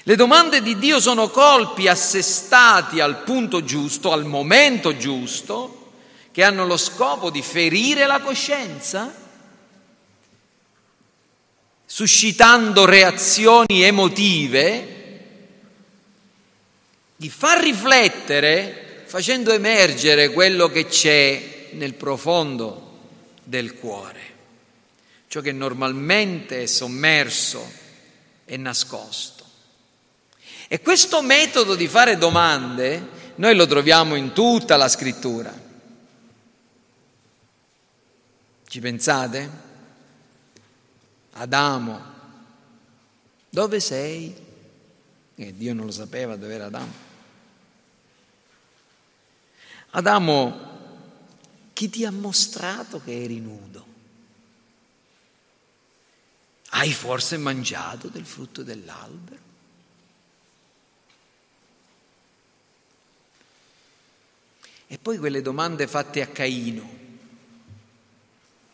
Le 0.04 0.16
domande 0.16 0.64
di 0.64 0.80
Dio 0.80 1.00
sono 1.00 1.30
colpi 1.30 1.88
assestati 1.88 3.00
al 3.00 3.22
punto 3.24 3.64
giusto, 3.64 4.12
al 4.12 4.26
momento 4.26 4.98
giusto, 4.98 5.92
che 6.32 6.44
hanno 6.44 6.66
lo 6.66 6.78
scopo 6.78 7.30
di 7.30 7.42
ferire 7.44 8.08
la 8.08 8.20
coscienza, 8.20 9.14
suscitando 11.86 12.86
reazioni 12.86 13.84
emotive, 13.84 15.01
di 17.22 17.30
far 17.30 17.62
riflettere, 17.62 19.04
facendo 19.06 19.52
emergere 19.52 20.32
quello 20.32 20.70
che 20.70 20.88
c'è 20.88 21.70
nel 21.74 21.94
profondo 21.94 22.98
del 23.44 23.76
cuore, 23.76 24.22
ciò 25.28 25.40
che 25.40 25.52
normalmente 25.52 26.64
è 26.64 26.66
sommerso 26.66 27.72
e 28.44 28.58
nascosto. 28.58 29.46
E 30.68 30.82
questo 30.82 31.22
metodo 31.22 31.76
di 31.76 31.88
fare 31.88 32.18
domande 32.18 33.08
noi 33.36 33.54
lo 33.54 33.68
troviamo 33.68 34.16
in 34.16 34.34
tutta 34.34 34.76
la 34.76 34.90
scrittura. 34.90 35.54
Ci 38.68 38.80
pensate? 38.80 39.50
Adamo, 41.34 42.02
dove 43.48 43.80
sei? 43.80 44.36
E 45.36 45.56
Dio 45.56 45.76
non 45.76 45.86
lo 45.86 45.92
sapeva 45.92 46.36
dove 46.36 46.56
era 46.56 46.66
Adamo. 46.66 47.10
Adamo, 49.92 50.70
chi 51.74 51.90
ti 51.90 52.06
ha 52.06 52.12
mostrato 52.12 53.02
che 53.02 53.24
eri 53.24 53.40
nudo? 53.40 53.86
Hai 56.70 56.94
forse 56.94 57.38
mangiato 57.38 58.08
del 58.08 58.26
frutto 58.26 58.64
dell'albero? 58.64 59.50
E 64.88 64.98
poi 64.98 65.18
quelle 65.18 65.42
domande 65.42 65.88
fatte 65.88 66.22
a 66.22 66.28
Caino. 66.28 67.00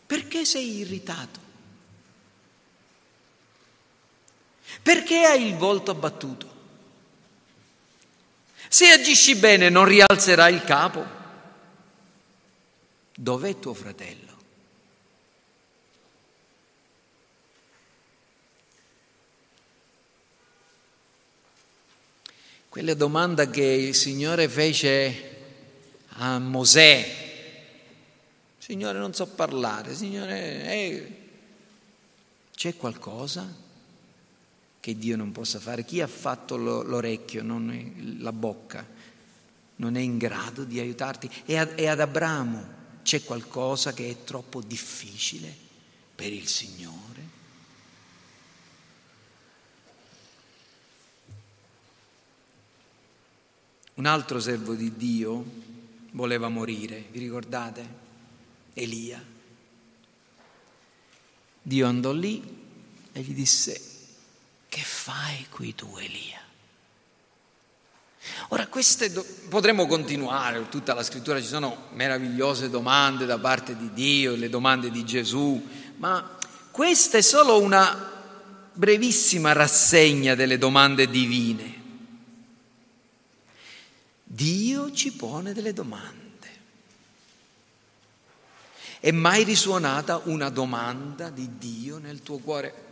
Perché 0.06 0.44
sei 0.44 0.78
irritato? 0.78 1.40
Perché 4.82 5.24
hai 5.24 5.46
il 5.46 5.56
volto 5.56 5.90
abbattuto? 5.90 6.57
Se 8.68 8.86
agisci 8.86 9.36
bene 9.36 9.70
non 9.70 9.86
rialzerai 9.86 10.52
il 10.54 10.64
capo. 10.64 11.16
Dov'è 13.14 13.58
tuo 13.58 13.74
fratello? 13.74 14.26
Quella 22.68 22.94
domanda 22.94 23.48
che 23.48 23.64
il 23.64 23.94
Signore 23.94 24.48
fece 24.48 25.36
a 26.08 26.38
Mosè. 26.38 27.26
Signore, 28.58 28.98
non 28.98 29.14
so 29.14 29.26
parlare, 29.26 29.94
Signore, 29.94 30.64
eh, 30.70 31.12
c'è 32.54 32.76
qualcosa 32.76 33.66
che 34.88 34.96
Dio 34.96 35.18
non 35.18 35.32
possa 35.32 35.60
fare? 35.60 35.84
Chi 35.84 36.00
ha 36.00 36.06
fatto 36.06 36.56
l'orecchio, 36.56 37.42
non 37.42 38.16
la 38.20 38.32
bocca, 38.32 38.86
non 39.76 39.96
è 39.96 40.00
in 40.00 40.16
grado 40.16 40.64
di 40.64 40.80
aiutarti? 40.80 41.30
E 41.44 41.58
ad, 41.58 41.78
e 41.78 41.88
ad 41.88 42.00
Abramo 42.00 42.76
c'è 43.02 43.22
qualcosa 43.22 43.92
che 43.92 44.08
è 44.08 44.24
troppo 44.24 44.62
difficile 44.62 45.54
per 46.14 46.32
il 46.32 46.48
Signore? 46.48 47.36
Un 53.96 54.06
altro 54.06 54.40
servo 54.40 54.72
di 54.72 54.96
Dio 54.96 55.44
voleva 56.12 56.48
morire, 56.48 57.04
vi 57.10 57.18
ricordate? 57.18 57.86
Elia. 58.72 59.22
Dio 61.60 61.86
andò 61.86 62.10
lì 62.10 62.42
e 63.12 63.20
gli 63.20 63.34
disse, 63.34 63.96
che 64.68 64.80
fai 64.80 65.46
qui 65.48 65.74
tu 65.74 65.96
Elia? 65.98 66.46
Ora, 68.48 68.66
queste 68.66 69.10
do- 69.10 69.24
potremmo 69.48 69.86
continuare, 69.86 70.68
tutta 70.68 70.94
la 70.94 71.02
scrittura 71.02 71.40
ci 71.40 71.46
sono 71.46 71.88
meravigliose 71.92 72.70
domande 72.70 73.26
da 73.26 73.38
parte 73.38 73.76
di 73.76 73.92
Dio, 73.92 74.34
le 74.34 74.48
domande 74.48 74.90
di 74.90 75.04
Gesù, 75.04 75.66
ma 75.96 76.36
questa 76.70 77.18
è 77.18 77.22
solo 77.22 77.60
una 77.60 78.16
brevissima 78.72 79.52
rassegna 79.52 80.34
delle 80.34 80.58
domande 80.58 81.08
divine. 81.08 81.76
Dio 84.24 84.92
ci 84.92 85.12
pone 85.12 85.52
delle 85.52 85.72
domande. 85.72 86.26
È 89.00 89.10
mai 89.10 89.44
risuonata 89.44 90.20
una 90.24 90.48
domanda 90.48 91.30
di 91.30 91.56
Dio 91.56 91.98
nel 91.98 92.22
tuo 92.22 92.38
cuore? 92.38 92.86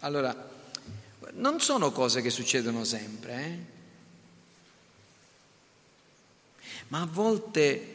Allora, 0.00 0.54
non 1.36 1.60
sono 1.60 1.90
cose 1.92 2.22
che 2.22 2.30
succedono 2.30 2.84
sempre, 2.84 3.44
eh? 3.44 3.74
ma 6.88 7.02
a 7.02 7.08
volte, 7.10 7.94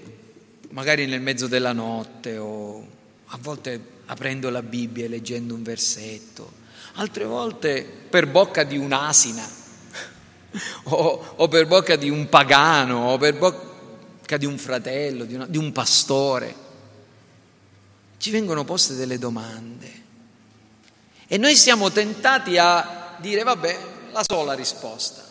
magari 0.69 1.06
nel 1.06 1.21
mezzo 1.21 1.47
della 1.47 1.73
notte 1.73 2.38
o 2.38 2.86
a 3.25 3.38
volte 3.39 3.99
aprendo 4.06 4.49
la 4.49 4.62
Bibbia 4.62 5.06
e 5.06 5.08
leggendo 5.08 5.56
un 5.56 5.63
versetto, 5.63 6.60
altre 6.95 7.23
volte 7.25 7.84
per 7.84 8.27
bocca 8.27 8.63
di 8.63 8.77
un'asina 8.77 9.47
o, 10.84 11.34
o, 11.38 11.47
per 11.47 11.65
bocca 11.67 11.95
di 11.95 12.10
un 12.10 12.27
pagano, 12.30 13.12
o 13.12 13.17
per 13.17 13.38
bocca 13.38 14.38
di 14.38 14.45
un 14.45 14.58
fratello, 14.58 15.25
di, 15.25 15.36
una, 15.36 15.45
di 15.47 15.58
un 15.58 15.71
pastore. 15.71 16.69
Ci 18.17 18.30
vengono 18.30 18.65
poste 18.65 18.93
delle 18.93 19.17
domande 19.17 19.99
e 21.25 21.38
noi 21.38 21.56
siamo 21.56 21.89
tentati 21.91 22.58
a 22.60 23.00
dire 23.21 23.43
vabbè, 23.43 23.79
la 24.12 24.23
sola 24.27 24.53
risposta. 24.53 25.29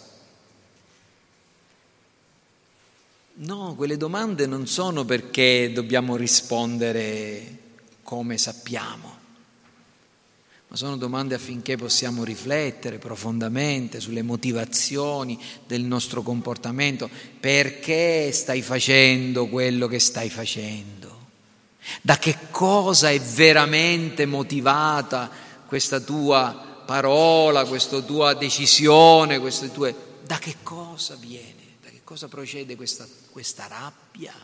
No, 3.42 3.74
quelle 3.74 3.96
domande 3.96 4.46
non 4.46 4.66
sono 4.66 5.04
perché 5.04 5.72
dobbiamo 5.72 6.16
rispondere 6.16 7.58
come 8.02 8.38
sappiamo 8.38 9.20
ma 10.70 10.76
sono 10.76 10.96
domande 10.96 11.34
affinché 11.34 11.76
possiamo 11.76 12.22
riflettere 12.22 12.98
profondamente 12.98 13.98
sulle 13.98 14.22
motivazioni 14.22 15.36
del 15.66 15.82
nostro 15.82 16.22
comportamento, 16.22 17.10
perché 17.40 18.30
stai 18.30 18.62
facendo 18.62 19.48
quello 19.48 19.88
che 19.88 19.98
stai 19.98 20.30
facendo, 20.30 21.26
da 22.02 22.18
che 22.18 22.36
cosa 22.52 23.10
è 23.10 23.18
veramente 23.18 24.26
motivata 24.26 25.28
questa 25.66 25.98
tua 25.98 26.69
parola, 26.90 27.64
questa 27.66 28.00
tua 28.00 28.34
decisione, 28.34 29.38
queste 29.38 29.70
tue... 29.70 29.94
da 30.24 30.38
che 30.38 30.56
cosa 30.64 31.14
viene, 31.14 31.76
da 31.80 31.88
che 31.88 32.00
cosa 32.02 32.26
procede 32.26 32.74
questa, 32.74 33.06
questa 33.30 33.68
rabbia? 33.68 34.34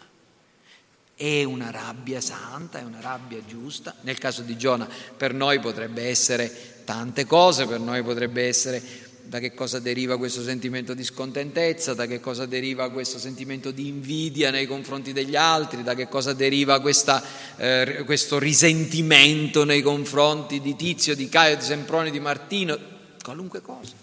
È 1.16 1.42
una 1.42 1.72
rabbia 1.72 2.20
santa, 2.20 2.78
è 2.78 2.84
una 2.84 3.00
rabbia 3.00 3.44
giusta. 3.44 3.96
Nel 4.02 4.18
caso 4.18 4.42
di 4.42 4.56
Giona 4.56 4.88
per 5.16 5.34
noi 5.34 5.58
potrebbe 5.58 6.06
essere 6.06 6.82
tante 6.84 7.26
cose, 7.26 7.66
per 7.66 7.80
noi 7.80 8.04
potrebbe 8.04 8.46
essere 8.46 9.05
da 9.28 9.40
che 9.40 9.54
cosa 9.54 9.80
deriva 9.80 10.18
questo 10.18 10.42
sentimento 10.42 10.94
di 10.94 11.02
scontentezza, 11.02 11.94
da 11.94 12.06
che 12.06 12.20
cosa 12.20 12.46
deriva 12.46 12.90
questo 12.90 13.18
sentimento 13.18 13.72
di 13.72 13.88
invidia 13.88 14.50
nei 14.50 14.66
confronti 14.66 15.12
degli 15.12 15.34
altri, 15.34 15.82
da 15.82 15.94
che 15.94 16.08
cosa 16.08 16.32
deriva 16.32 16.80
questa, 16.80 17.22
eh, 17.56 18.02
questo 18.04 18.38
risentimento 18.38 19.64
nei 19.64 19.82
confronti 19.82 20.60
di 20.60 20.76
Tizio, 20.76 21.16
di 21.16 21.28
Caio, 21.28 21.56
di 21.56 21.64
Semproni, 21.64 22.10
di 22.10 22.20
Martino, 22.20 22.78
qualunque 23.22 23.60
cosa. 23.62 23.94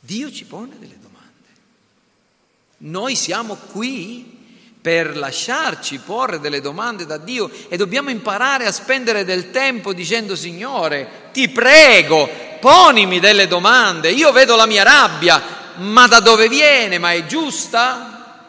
Dio 0.00 0.32
ci 0.32 0.44
pone 0.44 0.74
delle 0.80 0.96
domande. 1.00 1.28
Noi 2.78 3.14
siamo 3.14 3.54
qui 3.54 4.38
per 4.80 5.16
lasciarci 5.16 5.98
porre 5.98 6.40
delle 6.40 6.60
domande 6.60 7.06
da 7.06 7.18
Dio 7.18 7.50
e 7.68 7.76
dobbiamo 7.76 8.10
imparare 8.10 8.64
a 8.64 8.72
spendere 8.72 9.24
del 9.24 9.50
tempo 9.50 9.92
dicendo 9.92 10.34
Signore, 10.34 11.28
ti 11.32 11.50
prego, 11.50 12.48
ponimi 12.60 13.18
delle 13.18 13.48
domande, 13.48 14.10
io 14.10 14.30
vedo 14.30 14.54
la 14.54 14.66
mia 14.66 14.84
rabbia, 14.84 15.42
ma 15.78 16.06
da 16.06 16.20
dove 16.20 16.48
viene? 16.48 16.98
Ma 16.98 17.12
è 17.12 17.26
giusta? 17.26 18.44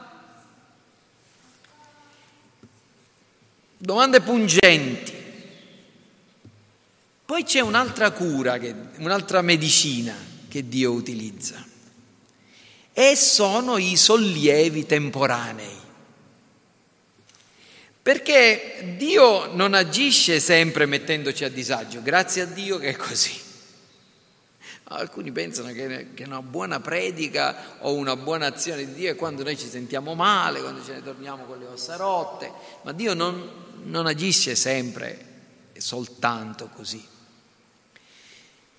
Domande 3.77 4.21
pungenti. 4.21 5.19
Poi 7.25 7.43
c'è 7.43 7.61
un'altra 7.61 8.11
cura, 8.11 8.57
che, 8.59 8.75
un'altra 8.97 9.41
medicina 9.41 10.13
che 10.47 10.67
Dio 10.67 10.91
utilizza 10.91 11.65
e 12.93 13.15
sono 13.15 13.77
i 13.77 13.95
sollievi 13.95 14.85
temporanei. 14.85 15.79
Perché 18.01 18.95
Dio 18.97 19.53
non 19.53 19.73
agisce 19.73 20.39
sempre 20.39 20.85
mettendoci 20.85 21.43
a 21.43 21.49
disagio, 21.49 22.01
grazie 22.01 22.41
a 22.41 22.45
Dio 22.45 22.77
che 22.79 22.89
è 22.89 22.95
così. 22.95 23.49
Alcuni 24.93 25.31
pensano 25.31 25.71
che, 25.71 26.07
una 26.25 26.41
buona 26.41 26.79
predica 26.79 27.77
o 27.79 27.93
una 27.93 28.15
buona 28.15 28.47
azione 28.47 28.85
di 28.85 28.93
Dio 28.93 29.11
è 29.11 29.15
quando 29.15 29.43
noi 29.43 29.57
ci 29.57 29.67
sentiamo 29.67 30.15
male, 30.15 30.61
quando 30.61 30.83
ce 30.83 30.93
ne 30.93 31.03
torniamo 31.03 31.45
con 31.45 31.59
le 31.59 31.67
ossa 31.67 31.95
rotte, 31.95 32.51
ma 32.81 32.91
Dio 32.91 33.13
non, 33.13 33.49
non 33.83 34.05
agisce 34.05 34.55
sempre 34.55 35.29
soltanto 35.77 36.69
così. 36.75 37.07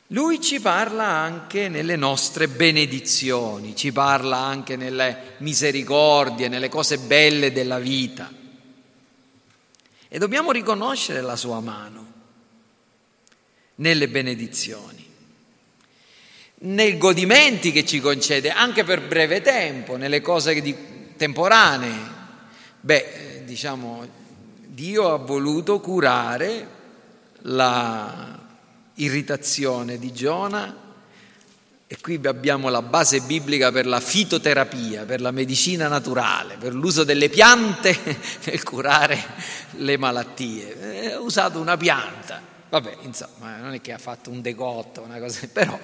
Lui 0.08 0.42
ci 0.42 0.60
parla 0.60 1.06
anche 1.06 1.70
nelle 1.70 1.96
nostre 1.96 2.46
benedizioni, 2.46 3.74
ci 3.74 3.92
parla 3.92 4.36
anche 4.36 4.76
nelle 4.76 5.36
misericordie, 5.38 6.48
nelle 6.48 6.68
cose 6.68 6.98
belle 6.98 7.50
della 7.50 7.78
vita. 7.78 8.30
E 10.08 10.18
dobbiamo 10.18 10.52
riconoscere 10.52 11.22
la 11.22 11.36
sua 11.36 11.60
mano 11.60 12.12
nelle 13.76 14.08
benedizioni, 14.08 15.08
nei 16.64 16.96
godimenti 16.98 17.72
che 17.72 17.84
ci 17.84 18.00
concede 18.00 18.50
anche 18.50 18.84
per 18.84 19.06
breve 19.06 19.40
tempo, 19.40 19.96
nelle 19.96 20.20
cose 20.20 20.60
di, 20.60 20.74
temporanee. 21.16 22.20
Beh, 22.80 23.42
diciamo, 23.44 24.06
Dio 24.66 25.12
ha 25.12 25.16
voluto 25.16 25.80
curare 25.80 26.80
la 27.42 28.38
irritazione 28.94 29.98
di 29.98 30.12
Giona 30.12 30.76
e 31.86 31.98
qui 32.00 32.18
abbiamo 32.24 32.68
la 32.70 32.80
base 32.80 33.20
biblica 33.20 33.70
per 33.70 33.86
la 33.86 34.00
fitoterapia, 34.00 35.04
per 35.04 35.20
la 35.20 35.30
medicina 35.30 35.88
naturale, 35.88 36.56
per 36.58 36.74
l'uso 36.74 37.04
delle 37.04 37.28
piante 37.28 37.94
per 38.42 38.62
curare 38.62 39.22
le 39.72 39.98
malattie. 39.98 41.12
Ha 41.12 41.20
usato 41.20 41.60
una 41.60 41.76
pianta, 41.76 42.40
vabbè, 42.72 42.98
insomma, 43.02 43.58
non 43.58 43.74
è 43.74 43.82
che 43.82 43.92
ha 43.92 43.98
fatto 43.98 44.30
un 44.30 44.40
decotto, 44.40 45.02
una 45.02 45.18
cosa, 45.18 45.46
però 45.52 45.78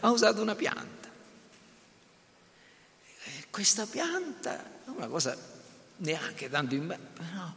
ha 0.00 0.10
usato 0.10 0.42
una 0.42 0.56
pianta. 0.56 1.08
E 3.24 3.44
questa 3.50 3.86
pianta 3.86 4.58
è 4.84 4.88
una 4.88 5.06
cosa 5.06 5.36
neanche 5.98 6.50
tanto 6.50 6.74
in... 6.74 6.86
No, 6.86 7.54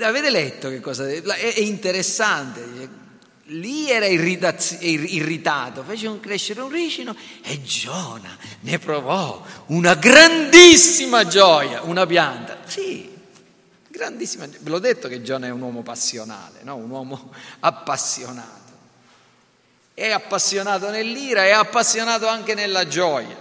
avete 0.00 0.30
letto 0.30 0.70
che 0.70 0.80
cosa... 0.80 1.06
È 1.06 1.60
interessante, 1.60 2.88
lì 3.46 3.90
era 3.90 4.06
irritato, 4.06 5.84
fece 5.84 6.18
crescere 6.18 6.62
un 6.62 6.70
ricino 6.70 7.14
e 7.42 7.62
Giona 7.62 8.38
ne 8.60 8.78
provò 8.78 9.44
una 9.66 9.94
grandissima 9.96 11.26
gioia, 11.26 11.82
una 11.82 12.06
pianta. 12.06 12.60
Sì, 12.64 13.11
grandissima. 14.02 14.46
Ve 14.46 14.70
l'ho 14.70 14.78
detto 14.80 15.08
che 15.08 15.22
Giona 15.22 15.46
è 15.46 15.50
un 15.50 15.60
uomo 15.60 15.82
passionale, 15.82 16.60
no? 16.62 16.76
un 16.76 16.90
uomo 16.90 17.32
appassionato. 17.60 18.60
È 19.94 20.10
appassionato 20.10 20.90
nell'ira, 20.90 21.44
è 21.44 21.50
appassionato 21.50 22.26
anche 22.26 22.54
nella 22.54 22.88
gioia. 22.88 23.36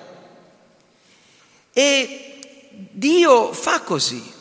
E 1.74 2.68
Dio 2.92 3.54
fa 3.54 3.82
così. 3.82 4.40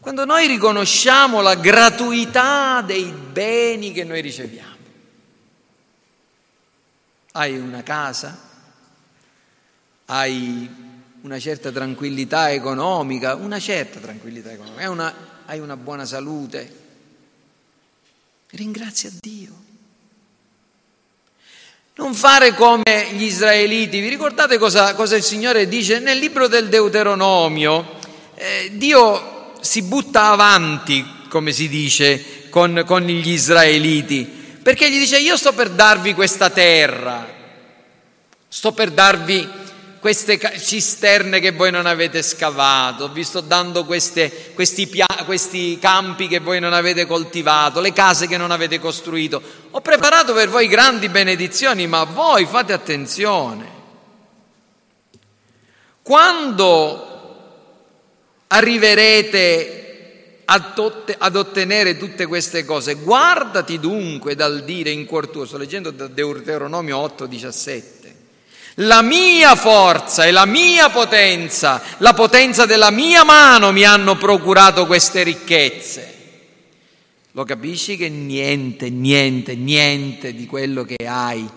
Quando 0.00 0.24
noi 0.24 0.46
riconosciamo 0.46 1.40
la 1.40 1.54
gratuità 1.54 2.82
dei 2.82 3.10
beni 3.12 3.92
che 3.92 4.04
noi 4.04 4.20
riceviamo. 4.20 4.76
Hai 7.32 7.58
una 7.58 7.82
casa, 7.82 8.36
hai 10.06 10.87
una 11.22 11.38
certa 11.38 11.70
tranquillità 11.72 12.52
economica, 12.52 13.34
una 13.34 13.58
certa 13.58 13.98
tranquillità 13.98 14.52
economica, 14.52 14.82
hai 14.82 14.88
una, 14.88 15.14
hai 15.46 15.58
una 15.58 15.76
buona 15.76 16.04
salute. 16.04 16.86
Ringrazia 18.50 19.10
Dio. 19.20 19.66
Non 21.96 22.14
fare 22.14 22.54
come 22.54 23.08
gli 23.12 23.24
israeliti. 23.24 24.00
Vi 24.00 24.08
ricordate 24.08 24.56
cosa, 24.56 24.94
cosa 24.94 25.16
il 25.16 25.24
Signore 25.24 25.66
dice 25.66 25.98
nel 25.98 26.18
libro 26.18 26.46
del 26.46 26.68
Deuteronomio? 26.68 27.98
Eh, 28.34 28.70
Dio 28.74 29.56
si 29.60 29.82
butta 29.82 30.26
avanti, 30.26 31.04
come 31.28 31.50
si 31.52 31.68
dice, 31.68 32.48
con, 32.48 32.84
con 32.86 33.02
gli 33.02 33.28
israeliti, 33.28 34.24
perché 34.62 34.90
gli 34.90 34.98
dice 34.98 35.18
io 35.18 35.36
sto 35.36 35.52
per 35.52 35.70
darvi 35.70 36.14
questa 36.14 36.50
terra, 36.50 37.26
sto 38.46 38.72
per 38.72 38.90
darvi 38.90 39.48
queste 40.00 40.38
cisterne 40.60 41.40
che 41.40 41.52
voi 41.52 41.70
non 41.70 41.86
avete 41.86 42.22
scavato, 42.22 43.10
vi 43.10 43.24
sto 43.24 43.40
dando 43.40 43.84
queste, 43.84 44.52
questi, 44.54 44.86
pia- 44.86 45.06
questi 45.24 45.78
campi 45.78 46.28
che 46.28 46.38
voi 46.38 46.60
non 46.60 46.72
avete 46.72 47.06
coltivato, 47.06 47.80
le 47.80 47.92
case 47.92 48.26
che 48.26 48.36
non 48.36 48.50
avete 48.50 48.78
costruito. 48.78 49.40
Ho 49.70 49.80
preparato 49.80 50.32
per 50.32 50.48
voi 50.48 50.68
grandi 50.68 51.08
benedizioni, 51.08 51.86
ma 51.86 52.04
voi 52.04 52.46
fate 52.46 52.72
attenzione. 52.72 53.76
Quando 56.02 57.08
arriverete 58.48 59.78
ad 60.50 61.36
ottenere 61.36 61.98
tutte 61.98 62.24
queste 62.26 62.64
cose. 62.64 62.94
Guardati 62.94 63.78
dunque 63.78 64.34
dal 64.34 64.64
dire 64.64 64.90
in 64.90 65.04
cuor 65.04 65.28
tuo, 65.28 65.44
sto 65.44 65.58
leggendo 65.58 65.90
Deuteronomio 65.90 66.96
8, 66.96 67.26
17. 67.26 67.97
La 68.80 69.02
mia 69.02 69.56
forza 69.56 70.24
e 70.24 70.30
la 70.30 70.46
mia 70.46 70.88
potenza, 70.88 71.82
la 71.98 72.14
potenza 72.14 72.64
della 72.64 72.92
mia 72.92 73.24
mano 73.24 73.72
mi 73.72 73.82
hanno 73.82 74.16
procurato 74.16 74.86
queste 74.86 75.24
ricchezze. 75.24 76.16
Lo 77.32 77.42
capisci 77.42 77.96
che 77.96 78.08
niente, 78.08 78.88
niente, 78.88 79.56
niente 79.56 80.32
di 80.32 80.46
quello 80.46 80.84
che 80.84 81.06
hai 81.06 81.48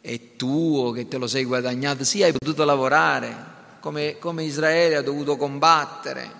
è 0.00 0.20
tuo, 0.36 0.90
che 0.92 1.06
te 1.06 1.18
lo 1.18 1.26
sei 1.26 1.44
guadagnato. 1.44 2.02
Sì, 2.02 2.22
hai 2.22 2.32
potuto 2.32 2.64
lavorare, 2.64 3.34
come, 3.80 4.18
come 4.18 4.44
Israele 4.44 4.96
ha 4.96 5.02
dovuto 5.02 5.36
combattere. 5.36 6.38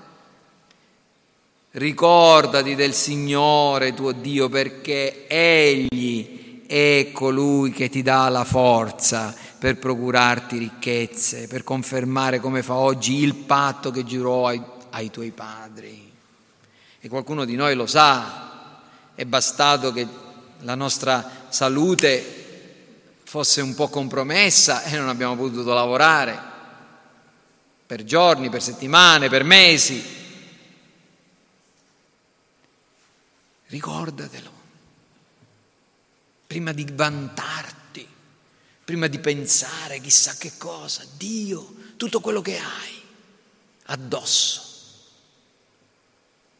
Ricordati 1.73 2.75
del 2.75 2.95
Signore 2.95 3.93
tuo 3.93 4.13
Dio 4.13 4.49
perché 4.49 5.27
Egli 5.29 6.65
è 6.67 7.11
colui 7.13 7.71
che 7.73 7.89
ti 7.91 8.01
dà 8.01 8.29
la 8.29 8.45
forza 8.45 9.35
per 9.61 9.77
procurarti 9.77 10.57
ricchezze, 10.57 11.47
per 11.47 11.65
confermare 11.65 12.41
come 12.41 12.63
fa 12.63 12.77
oggi 12.77 13.17
il 13.17 13.35
patto 13.35 13.91
che 13.91 14.05
giurò 14.05 14.47
ai, 14.47 14.63
ai 14.89 15.11
tuoi 15.11 15.33
padri. 15.33 16.11
E 16.99 17.09
qualcuno 17.11 17.45
di 17.45 17.57
noi 17.57 17.75
lo 17.75 17.87
sa, 17.87 18.81
è 19.15 19.25
bastato 19.27 19.93
che 19.93 20.09
la 20.61 20.75
nostra 20.75 21.47
salute 21.51 22.39
fosse 23.23 23.61
un 23.61 23.75
po' 23.75 23.89
compromessa 23.89 24.83
e 24.85 24.97
non 24.97 25.11
abbiamo 25.11 25.37
potuto 25.37 25.75
lavorare 25.75 26.39
per 27.85 28.03
giorni, 28.05 28.49
per 28.49 28.63
settimane, 28.63 29.29
per 29.29 29.45
mesi. 29.45 30.03
Ricordatelo, 33.67 34.51
prima 36.47 36.73
di 36.73 36.87
vantarti, 36.91 37.80
prima 38.91 39.07
di 39.07 39.21
pensare 39.21 40.01
chissà 40.01 40.35
che 40.37 40.55
cosa, 40.59 41.05
Dio, 41.17 41.75
tutto 41.97 42.19
quello 42.19 42.43
che 42.43 42.59
hai 42.59 43.01
addosso, 43.85 44.63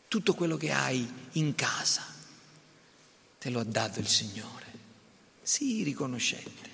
tutto 0.07 0.35
quello 0.35 0.57
che 0.57 0.71
hai 0.71 1.13
in 1.33 1.57
casa, 1.57 2.05
te 3.37 3.51
lo 3.51 3.59
ha 3.59 3.65
dato 3.65 3.99
il 3.99 4.07
Signore. 4.07 4.67
Sii 5.43 5.83
riconoscente. 5.83 6.69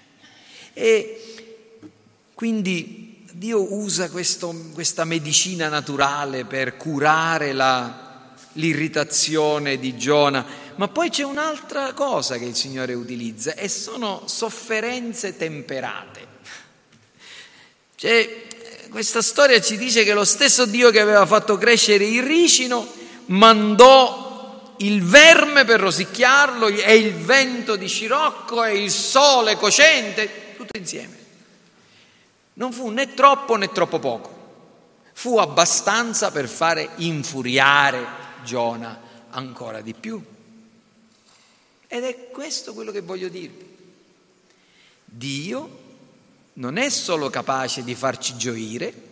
E 0.75 2.29
quindi 2.35 3.25
Dio 3.33 3.73
usa 3.73 4.11
questo, 4.11 4.55
questa 4.75 5.05
medicina 5.05 5.71
naturale 5.71 6.45
per 6.45 6.77
curare 6.77 7.55
la, 7.55 8.35
l'irritazione 8.53 9.79
di 9.79 9.97
Giona, 9.97 10.45
ma 10.77 10.89
poi 10.89 11.11
c'è 11.11 11.23
un'altra 11.23 11.93
cosa 11.93 12.37
che 12.39 12.45
il 12.45 12.55
Signore 12.55 12.95
utilizza 12.95 13.55
e 13.55 13.69
sono 13.69 14.23
sofferenze 14.27 15.37
temperate. 15.37 16.27
Cioè, 17.95 18.45
questa 18.91 19.23
storia 19.23 19.61
ci 19.61 19.77
dice 19.77 20.05
che 20.05 20.13
lo 20.13 20.25
stesso 20.25 20.67
Dio 20.67 20.91
che 20.91 21.01
aveva 21.01 21.27
fatto 21.27 21.57
crescere 21.57 22.05
il 22.05 22.23
ricino 22.23 22.87
mandò 23.27 24.75
il 24.79 25.03
verme 25.03 25.65
per 25.65 25.81
rosicchiarlo 25.81 26.67
e 26.67 26.95
il 26.97 27.15
vento 27.15 27.77
di 27.77 27.89
scirocco 27.89 28.63
e 28.63 28.83
il 28.83 28.91
sole 28.91 29.57
cocente, 29.57 30.55
tutto 30.57 30.77
insieme. 30.77 31.25
Non 32.55 32.73
fu 32.73 32.91
né 32.91 33.15
troppo 33.15 33.57
né 33.57 33.73
troppo 33.73 33.99
poco, 33.99 34.35
fu 35.15 35.39
abbastanza 35.39 36.31
per 36.31 36.49
fare 36.49 36.91
infuriare 36.97 38.07
Giona 38.45 39.01
ancora 39.31 39.81
di 39.81 39.95
più. 39.95 40.23
Ed 41.89 42.05
è 42.05 42.29
questo 42.31 42.75
quello 42.75 42.91
che 42.91 43.01
voglio 43.01 43.29
dirvi. 43.29 43.75
Dio 45.05 45.85
non 46.55 46.77
è 46.77 46.89
solo 46.89 47.31
capace 47.31 47.85
di 47.85 47.95
farci 47.95 48.37
gioire, 48.37 49.05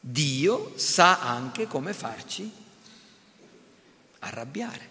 Dio 0.00 0.72
sa 0.76 1.20
anche 1.20 1.66
come 1.66 1.92
farci 1.92 2.50
arrabbiare, 4.20 4.88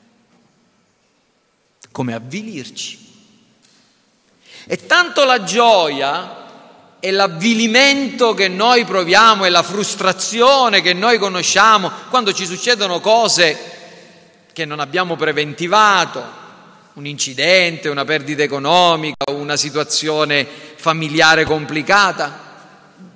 come 1.92 2.14
avvilirci 2.14 3.08
E 4.66 4.86
tanto 4.86 5.24
la 5.26 5.44
gioia 5.44 6.48
e 7.00 7.12
l'avvilimento 7.12 8.34
che 8.34 8.48
noi 8.48 8.86
proviamo 8.86 9.46
e 9.46 9.50
la 9.50 9.64
frustrazione 9.64 10.82
che 10.82 10.94
noi 10.94 11.18
conosciamo 11.18 11.90
quando 12.10 12.34
ci 12.34 12.46
succedono 12.46 13.00
cose 13.00 13.79
che 14.60 14.66
non 14.66 14.82
abbiamo 14.82 15.16
preventivato, 15.16 16.22
un 16.96 17.06
incidente, 17.06 17.88
una 17.88 18.04
perdita 18.04 18.44
economica, 18.44 19.32
una 19.32 19.56
situazione 19.56 20.46
familiare 20.46 21.46
complicata, 21.46 22.38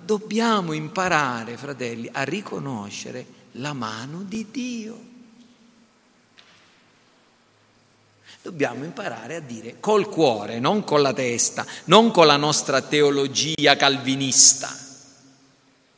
dobbiamo 0.05 0.71
imparare, 0.71 1.57
fratelli, 1.57 2.09
a 2.09 2.23
riconoscere 2.23 3.25
la 3.53 3.73
mano 3.73 4.21
di 4.21 4.47
Dio. 4.51 5.01
Dobbiamo 8.41 8.85
imparare 8.85 9.35
a 9.35 9.41
dire 9.41 9.81
col 9.81 10.07
cuore, 10.07 10.59
non 10.59 10.85
con 10.85 11.01
la 11.01 11.11
testa, 11.11 11.65
non 11.85 12.11
con 12.11 12.25
la 12.25 12.37
nostra 12.37 12.81
teologia 12.81 13.75
calvinista. 13.75 14.73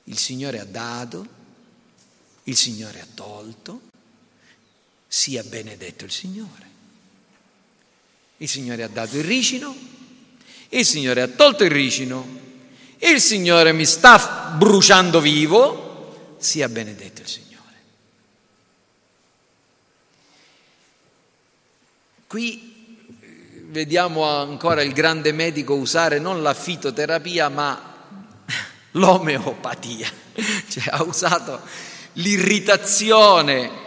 Il 0.05 0.17
Signore 0.17 0.59
ha 0.59 0.65
dato, 0.65 1.27
il 2.45 2.55
Signore 2.55 2.99
ha 2.99 3.07
tolto, 3.13 3.84
sia 5.15 5.43
benedetto 5.43 6.03
il 6.03 6.11
Signore. 6.11 6.69
Il 8.35 8.49
Signore 8.49 8.83
ha 8.83 8.89
dato 8.89 9.15
il 9.15 9.23
ricino, 9.23 9.73
il 10.67 10.85
Signore 10.85 11.21
ha 11.21 11.27
tolto 11.27 11.63
il 11.63 11.71
ricino, 11.71 12.27
il 12.97 13.21
Signore 13.21 13.71
mi 13.71 13.85
sta 13.85 14.53
bruciando 14.57 15.21
vivo, 15.21 16.35
sia 16.37 16.67
benedetto 16.67 17.21
il 17.21 17.29
Signore. 17.29 17.53
Qui 22.27 23.07
eh, 23.21 23.63
vediamo 23.67 24.25
ancora 24.25 24.81
il 24.81 24.91
grande 24.91 25.31
medico 25.31 25.75
usare 25.75 26.19
non 26.19 26.43
la 26.43 26.53
fitoterapia 26.53 27.47
ma 27.47 27.93
l'omeopatia, 28.91 30.11
cioè 30.67 30.83
ha 30.89 31.03
usato 31.03 31.61
l'irritazione 32.15 33.83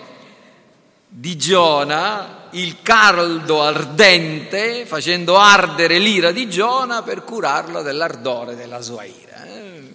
di 1.09 1.37
Giona, 1.37 2.49
il 2.51 2.83
caldo 2.83 3.63
ardente, 3.63 4.85
facendo 4.87 5.39
ardere 5.39 5.99
l'ira 5.99 6.31
di 6.31 6.49
Giona 6.49 7.03
per 7.03 7.25
curarlo 7.25 7.83
dell'ardore 7.83 8.55
della 8.55 8.83
sua 8.83 9.05
ira. 9.05 9.45
Eh, 9.45 9.91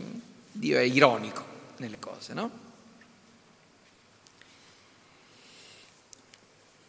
Dio 0.52 0.78
è 0.78 0.82
ironico 0.82 1.46
nelle 1.78 2.00
cose, 2.00 2.34
no? 2.34 2.62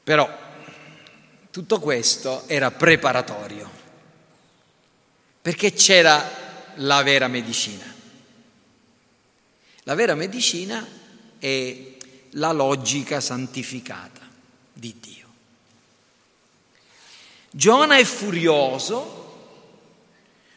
Però 0.03 0.43
tutto 1.51 1.81
questo 1.81 2.45
era 2.47 2.71
preparatorio, 2.71 3.71
perché 5.41 5.73
c'era 5.73 6.43
la 6.77 7.03
vera 7.03 7.29
medicina. 7.29 7.93
La 9.85 9.95
vera 9.95 10.15
medicina 10.15 10.87
è 11.39 11.93
la 12.31 12.53
logica 12.53 13.21
santificata 13.21 14.14
di 14.75 14.95
Dio. 15.01 15.27
Giona 17.51 17.97
è 17.97 18.05
furioso, 18.05 19.23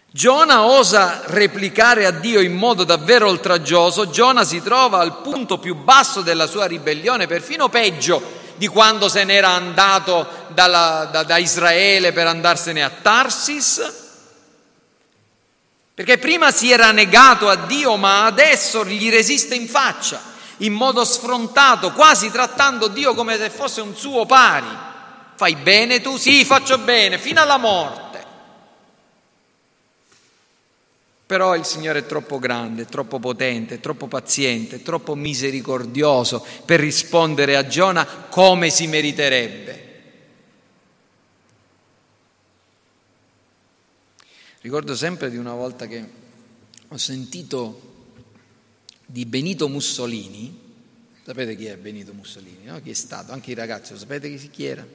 Giona 0.09 0.63
osa 0.63 1.21
replicare 1.25 2.05
a 2.05 2.11
Dio 2.11 2.39
in 2.39 2.55
modo 2.55 2.83
davvero 2.83 3.27
oltraggioso, 3.27 4.09
Giona 4.09 4.43
si 4.43 4.61
trova 4.61 4.99
al 4.99 5.21
punto 5.21 5.59
più 5.59 5.75
basso 5.75 6.21
della 6.21 6.47
sua 6.47 6.65
ribellione, 6.65 7.27
perfino 7.27 7.69
peggio 7.69 8.45
di 8.55 8.67
quando 8.67 9.09
se 9.09 9.23
n'era 9.23 9.49
andato 9.49 10.27
dalla, 10.49 11.07
da, 11.11 11.23
da 11.23 11.37
Israele 11.37 12.11
per 12.11 12.25
andarsene 12.25 12.83
a 12.83 12.89
Tarsis? 12.89 14.05
Perché 15.93 16.17
prima 16.17 16.51
si 16.51 16.71
era 16.71 16.91
negato 16.91 17.47
a 17.47 17.55
Dio, 17.55 17.95
ma 17.97 18.25
adesso 18.25 18.85
gli 18.85 19.09
resiste 19.09 19.55
in 19.55 19.67
faccia, 19.67 20.21
in 20.57 20.73
modo 20.73 21.03
sfrontato, 21.05 21.91
quasi 21.91 22.31
trattando 22.31 22.87
Dio 22.87 23.13
come 23.13 23.37
se 23.37 23.49
fosse 23.49 23.81
un 23.81 23.95
suo 23.95 24.25
pari. 24.25 24.67
Fai 25.35 25.55
bene 25.55 26.01
tu? 26.01 26.17
Sì, 26.17 26.43
faccio 26.43 26.79
bene, 26.79 27.19
fino 27.19 27.41
alla 27.41 27.57
morte. 27.57 28.25
Però 31.27 31.55
il 31.55 31.65
Signore 31.65 31.99
è 31.99 32.05
troppo 32.05 32.39
grande, 32.39 32.85
troppo 32.85 33.19
potente, 33.19 33.81
troppo 33.81 34.07
paziente, 34.07 34.81
troppo 34.81 35.13
misericordioso 35.13 36.45
per 36.63 36.79
rispondere 36.79 37.57
a 37.57 37.67
Giona 37.67 38.05
come 38.05 38.69
si 38.69 38.87
meriterebbe. 38.87 39.85
Ricordo 44.61 44.95
sempre 44.95 45.29
di 45.29 45.37
una 45.37 45.53
volta 45.53 45.85
che 45.85 46.09
ho 46.87 46.97
sentito 46.97 47.86
di 49.09 49.25
Benito 49.25 49.69
Mussolini, 49.69 50.53
sapete 51.23 51.55
chi 51.55 51.65
è 51.65 51.77
Benito 51.77 52.11
Mussolini, 52.13 52.65
no? 52.65 52.81
chi 52.81 52.89
è 52.89 52.93
stato? 52.93 53.31
Anche 53.31 53.51
i 53.51 53.53
ragazzi, 53.53 53.93
lo 53.93 53.99
sapete 53.99 54.29
chi 54.35 54.65
era? 54.65 54.85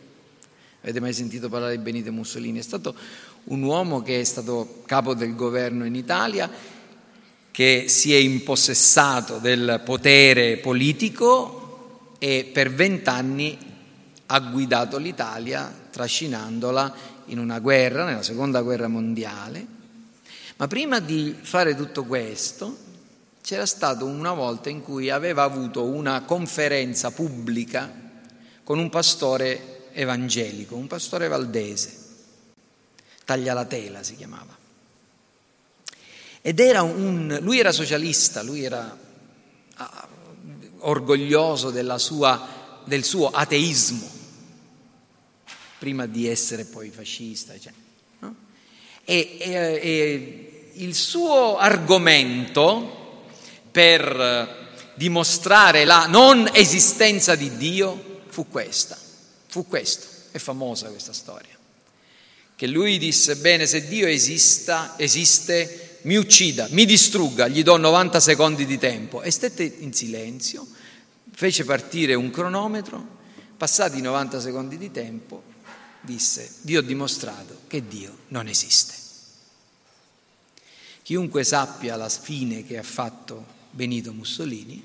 Avete 0.83 1.01
mai 1.01 1.15
sentito 1.15 1.49
parlare 1.49 1.77
di 1.77 1.83
Benito 1.83 2.13
Mussolini? 2.13 2.59
È 2.59 2.63
stato 2.63 2.95
un 3.45 3.63
uomo 3.63 4.03
che 4.03 4.21
è 4.21 4.25
stato 4.25 4.83
capo 4.85 5.15
del 5.15 5.35
governo 5.35 5.87
in 5.87 5.95
Italia, 5.95 6.51
che 7.51 7.87
si 7.89 8.13
è 8.13 8.19
impossessato 8.19 9.39
del 9.39 9.81
potere 9.83 10.59
politico 10.59 12.15
e 12.19 12.51
per 12.53 12.71
vent'anni 12.71 13.59
ha 14.27 14.41
guidato 14.41 14.99
l'Italia 14.99 15.73
trascinandola 15.91 16.95
in 17.27 17.39
una 17.39 17.61
guerra, 17.61 18.05
nella 18.05 18.23
seconda 18.23 18.61
guerra 18.61 18.89
mondiale. 18.89 19.67
Ma 20.57 20.67
prima 20.69 21.01
di 21.01 21.35
fare 21.41 21.75
tutto 21.75 22.05
questo 22.05 22.91
c'era 23.43 23.67
stata 23.67 24.05
una 24.05 24.33
volta 24.33 24.71
in 24.71 24.83
cui 24.83 25.11
aveva 25.11 25.43
avuto 25.43 25.85
una 25.85 26.23
conferenza 26.23 27.11
pubblica 27.11 27.93
con 28.63 28.79
un 28.79 28.89
pastore 28.89 29.91
evangelico, 29.93 30.77
un 30.77 30.87
pastore 30.87 31.27
valdese, 31.27 31.99
Taglialatela 33.25 34.03
si 34.03 34.17
chiamava. 34.17 34.57
Ed 36.41 36.59
era 36.61 36.83
un, 36.83 37.39
lui 37.43 37.59
era 37.59 37.73
socialista, 37.73 38.43
lui 38.43 38.65
era 38.65 38.97
ah, 39.75 40.09
orgoglioso 40.79 41.73
sua, 41.99 42.49
del 42.85 43.05
suo 43.05 43.29
ateismo, 43.29 44.09
prima 45.79 46.07
di 46.07 46.29
essere 46.29 46.65
poi 46.65 46.91
fascista. 46.91 47.59
Cioè, 47.59 47.73
no? 48.21 48.35
e, 49.05 49.37
e, 49.39 49.51
e 49.51 50.71
il 50.75 50.95
suo 50.95 51.59
argomento 51.59 53.01
per 53.73 54.61
dimostrare 54.95 55.85
la 55.85 56.07
non 56.07 56.49
esistenza 56.53 57.35
di 57.35 57.57
Dio 57.57 58.21
fu 58.29 58.49
questa. 58.49 58.97
Fu 59.49 59.67
questo, 59.67 60.07
è 60.31 60.39
famosa 60.39 60.89
questa 60.89 61.13
storia. 61.13 61.59
Che 62.55 62.67
lui 62.67 62.99
disse, 62.99 63.37
bene, 63.37 63.67
se 63.67 63.89
Dio 63.89 64.07
esista, 64.07 64.95
esiste, 64.97 65.99
mi 66.03 66.17
uccida, 66.17 66.69
mi 66.71 66.85
distrugga, 66.85 67.49
gli 67.49 67.63
do 67.63 67.77
90 67.77 68.21
secondi 68.21 68.65
di 68.65 68.79
tempo. 68.79 69.23
E 69.23 69.31
stette 69.31 69.63
in 69.65 69.93
silenzio, 69.93 70.67
fece 71.35 71.65
partire 71.65 72.15
un 72.15 72.31
cronometro, 72.31 73.05
passati 73.57 73.99
i 73.99 74.03
90 74.03 74.41
secondi 74.41 74.79
di 74.79 74.91
tempo, 74.91 75.43
disse, 76.01 76.51
Dio 76.61 76.81
ha 76.81 76.83
dimostrato 76.83 77.63
che 77.67 77.87
Dio 77.87 78.19
non 78.29 78.47
esiste. 78.47 78.95
Chiunque 81.03 81.43
sappia 81.43 81.97
la 81.97 82.09
fine 82.09 82.65
che 82.65 82.79
ha 82.79 82.83
fatto 82.83 83.61
Benito 83.75 84.13
Mussolini, 84.13 84.85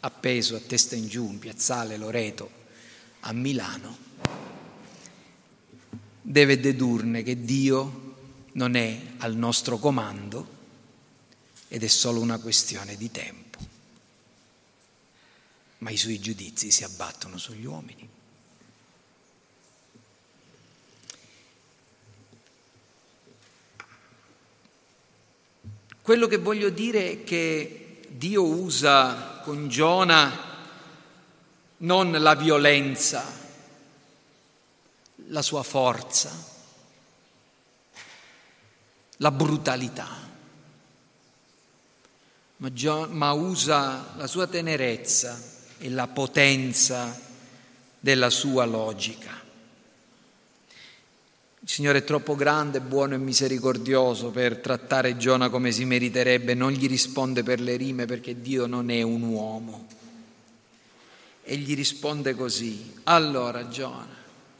appeso 0.00 0.56
a 0.56 0.58
testa 0.58 0.96
in 0.96 1.06
giù 1.06 1.30
in 1.30 1.38
piazzale 1.38 1.96
Loreto 1.96 2.50
a 3.20 3.32
Milano, 3.32 3.96
deve 6.20 6.58
dedurne 6.58 7.22
che 7.22 7.44
Dio 7.44 8.16
non 8.54 8.74
è 8.74 9.00
al 9.18 9.36
nostro 9.36 9.78
comando 9.78 10.48
ed 11.68 11.84
è 11.84 11.86
solo 11.86 12.20
una 12.20 12.40
questione 12.40 12.96
di 12.96 13.08
tempo. 13.12 13.58
Ma 15.78 15.90
i 15.90 15.96
suoi 15.96 16.18
giudizi 16.18 16.72
si 16.72 16.82
abbattono 16.82 17.38
sugli 17.38 17.64
uomini. 17.64 18.08
Quello 26.02 26.26
che 26.26 26.36
voglio 26.38 26.70
dire 26.70 27.12
è 27.12 27.22
che 27.22 27.83
Dio 28.16 28.44
usa 28.44 29.40
con 29.42 29.66
Giona 29.66 30.30
non 31.78 32.12
la 32.12 32.36
violenza, 32.36 33.24
la 35.26 35.42
sua 35.42 35.64
forza, 35.64 36.30
la 39.16 39.30
brutalità, 39.32 40.08
ma, 42.58 42.72
Gio- 42.72 43.08
ma 43.08 43.32
usa 43.32 44.12
la 44.16 44.28
sua 44.28 44.46
tenerezza 44.46 45.36
e 45.78 45.90
la 45.90 46.06
potenza 46.06 47.20
della 47.98 48.30
sua 48.30 48.64
logica. 48.64 49.43
Il 51.64 51.70
Signore 51.70 52.00
è 52.00 52.04
troppo 52.04 52.36
grande, 52.36 52.82
buono 52.82 53.14
e 53.14 53.18
misericordioso 53.18 54.28
per 54.28 54.58
trattare 54.58 55.16
Giona 55.16 55.48
come 55.48 55.72
si 55.72 55.86
meriterebbe, 55.86 56.52
non 56.52 56.72
gli 56.72 56.86
risponde 56.86 57.42
per 57.42 57.58
le 57.58 57.76
rime 57.76 58.04
perché 58.04 58.42
Dio 58.42 58.66
non 58.66 58.90
è 58.90 59.00
un 59.00 59.22
uomo. 59.22 59.86
E 61.42 61.56
gli 61.56 61.74
risponde 61.74 62.34
così, 62.34 62.92
allora 63.04 63.66
Giona, 63.68 64.14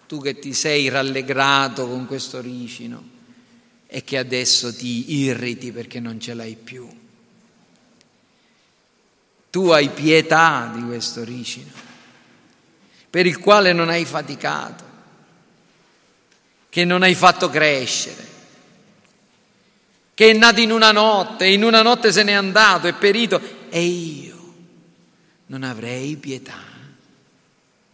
tu 0.06 0.18
che 0.18 0.38
ti 0.38 0.54
sei 0.54 0.88
rallegrato 0.88 1.86
con 1.86 2.06
questo 2.06 2.40
ricino 2.40 3.10
e 3.86 4.02
che 4.02 4.16
adesso 4.16 4.74
ti 4.74 5.12
irriti 5.16 5.72
perché 5.72 6.00
non 6.00 6.18
ce 6.18 6.32
l'hai 6.32 6.56
più, 6.56 6.88
tu 9.50 9.68
hai 9.68 9.90
pietà 9.90 10.72
di 10.74 10.82
questo 10.84 11.22
ricino 11.22 11.70
per 13.10 13.26
il 13.26 13.38
quale 13.38 13.74
non 13.74 13.90
hai 13.90 14.06
faticato 14.06 14.93
che 16.74 16.84
non 16.84 17.04
hai 17.04 17.14
fatto 17.14 17.50
crescere, 17.50 18.26
che 20.12 20.30
è 20.30 20.32
nato 20.32 20.60
in 20.60 20.72
una 20.72 20.90
notte, 20.90 21.46
in 21.46 21.62
una 21.62 21.82
notte 21.82 22.10
se 22.10 22.24
n'è 22.24 22.32
andato, 22.32 22.88
è 22.88 22.94
perito, 22.94 23.40
e 23.68 23.80
io 23.80 24.54
non 25.46 25.62
avrei 25.62 26.16
pietà 26.16 26.58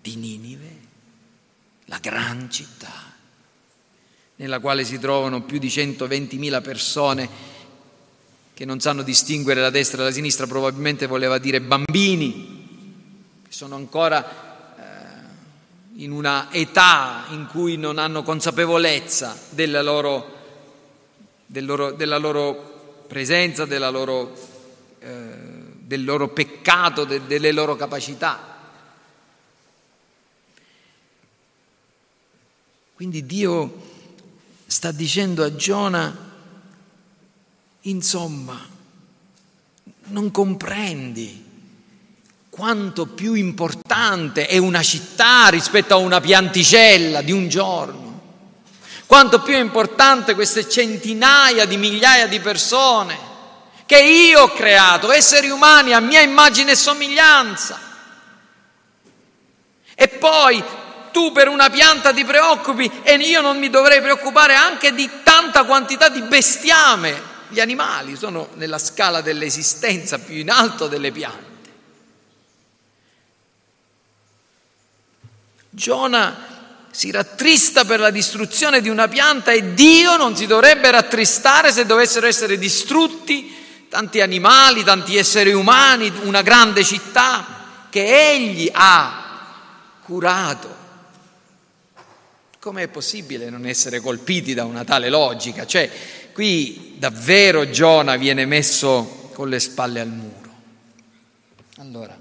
di 0.00 0.16
Ninive, 0.16 0.76
la 1.84 1.98
gran 1.98 2.50
città, 2.50 3.12
nella 4.36 4.60
quale 4.60 4.86
si 4.86 4.98
trovano 4.98 5.42
più 5.42 5.58
di 5.58 5.68
120.000 5.68 6.62
persone 6.62 7.28
che 8.54 8.64
non 8.64 8.80
sanno 8.80 9.02
distinguere 9.02 9.60
la 9.60 9.68
destra 9.68 10.00
e 10.00 10.04
la 10.04 10.10
sinistra, 10.10 10.46
probabilmente 10.46 11.06
voleva 11.06 11.36
dire 11.36 11.60
bambini, 11.60 13.42
che 13.46 13.52
sono 13.52 13.74
ancora 13.74 14.49
in 15.97 16.12
una 16.12 16.53
età 16.53 17.26
in 17.30 17.47
cui 17.47 17.76
non 17.76 17.99
hanno 17.99 18.22
consapevolezza 18.22 19.38
della 19.51 19.82
loro, 19.82 20.36
del 21.47 21.64
loro, 21.64 21.93
della 21.93 22.18
loro 22.18 23.05
presenza, 23.07 23.64
della 23.64 23.91
loro, 23.91 24.36
eh, 25.01 25.34
del 25.78 26.05
loro 26.05 26.28
peccato, 26.28 27.05
de, 27.05 27.26
delle 27.26 27.53
loro 27.53 27.76
capacità. 27.76 28.49
Quindi 32.95 33.24
Dio 33.24 33.88
sta 34.66 34.93
dicendo 34.93 35.43
a 35.43 35.57
Giona, 35.57 36.16
insomma, 37.82 38.68
non 40.05 40.30
comprendi 40.30 41.49
quanto 42.51 43.07
più 43.07 43.34
importante 43.34 44.46
è 44.46 44.59
una 44.59 44.82
città 44.82 45.46
rispetto 45.48 45.94
a 45.94 45.98
una 45.98 46.20
pianticella 46.20 47.22
di 47.22 47.32
un 47.32 47.48
giorno, 47.48 48.20
quanto 49.07 49.40
più 49.40 49.55
è 49.55 49.61
importante 49.61 50.34
queste 50.34 50.68
centinaia 50.68 51.64
di 51.64 51.76
migliaia 51.76 52.26
di 52.26 52.40
persone 52.40 53.28
che 53.86 53.98
io 53.98 54.42
ho 54.42 54.53
creato, 54.53 55.11
esseri 55.11 55.48
umani 55.48 55.92
a 55.92 56.01
mia 56.01 56.20
immagine 56.20 56.72
e 56.72 56.76
somiglianza. 56.76 57.80
E 59.96 60.09
poi 60.09 60.62
tu 61.11 61.32
per 61.32 61.48
una 61.48 61.70
pianta 61.70 62.12
ti 62.12 62.24
preoccupi 62.24 62.90
e 63.03 63.14
io 63.14 63.40
non 63.40 63.59
mi 63.59 63.68
dovrei 63.68 64.01
preoccupare 64.01 64.55
anche 64.55 64.94
di 64.94 65.11
tanta 65.24 65.64
quantità 65.64 66.09
di 66.09 66.22
bestiame. 66.22 67.28
Gli 67.48 67.59
animali 67.59 68.16
sono 68.16 68.51
nella 68.55 68.78
scala 68.78 69.22
dell'esistenza 69.22 70.18
più 70.18 70.36
in 70.36 70.51
alto 70.51 70.86
delle 70.86 71.11
piante. 71.11 71.49
Giona 75.80 76.36
si 76.90 77.10
rattrista 77.10 77.86
per 77.86 78.00
la 78.00 78.10
distruzione 78.10 78.82
di 78.82 78.90
una 78.90 79.08
pianta 79.08 79.50
e 79.50 79.72
Dio 79.72 80.18
non 80.18 80.36
si 80.36 80.46
dovrebbe 80.46 80.90
rattristare 80.90 81.72
se 81.72 81.86
dovessero 81.86 82.26
essere 82.26 82.58
distrutti 82.58 83.56
tanti 83.88 84.20
animali, 84.20 84.84
tanti 84.84 85.16
esseri 85.16 85.54
umani, 85.54 86.12
una 86.24 86.42
grande 86.42 86.84
città 86.84 87.86
che 87.88 88.30
Egli 88.30 88.70
ha 88.70 89.46
curato. 90.02 90.76
Com'è 92.60 92.88
possibile 92.88 93.48
non 93.48 93.64
essere 93.64 94.00
colpiti 94.00 94.52
da 94.52 94.66
una 94.66 94.84
tale 94.84 95.08
logica? 95.08 95.64
Cioè, 95.64 95.90
qui 96.34 96.96
davvero 96.98 97.70
Giona 97.70 98.16
viene 98.16 98.44
messo 98.44 99.30
con 99.32 99.48
le 99.48 99.58
spalle 99.58 100.00
al 100.00 100.08
muro. 100.08 100.54
Allora, 101.78 102.19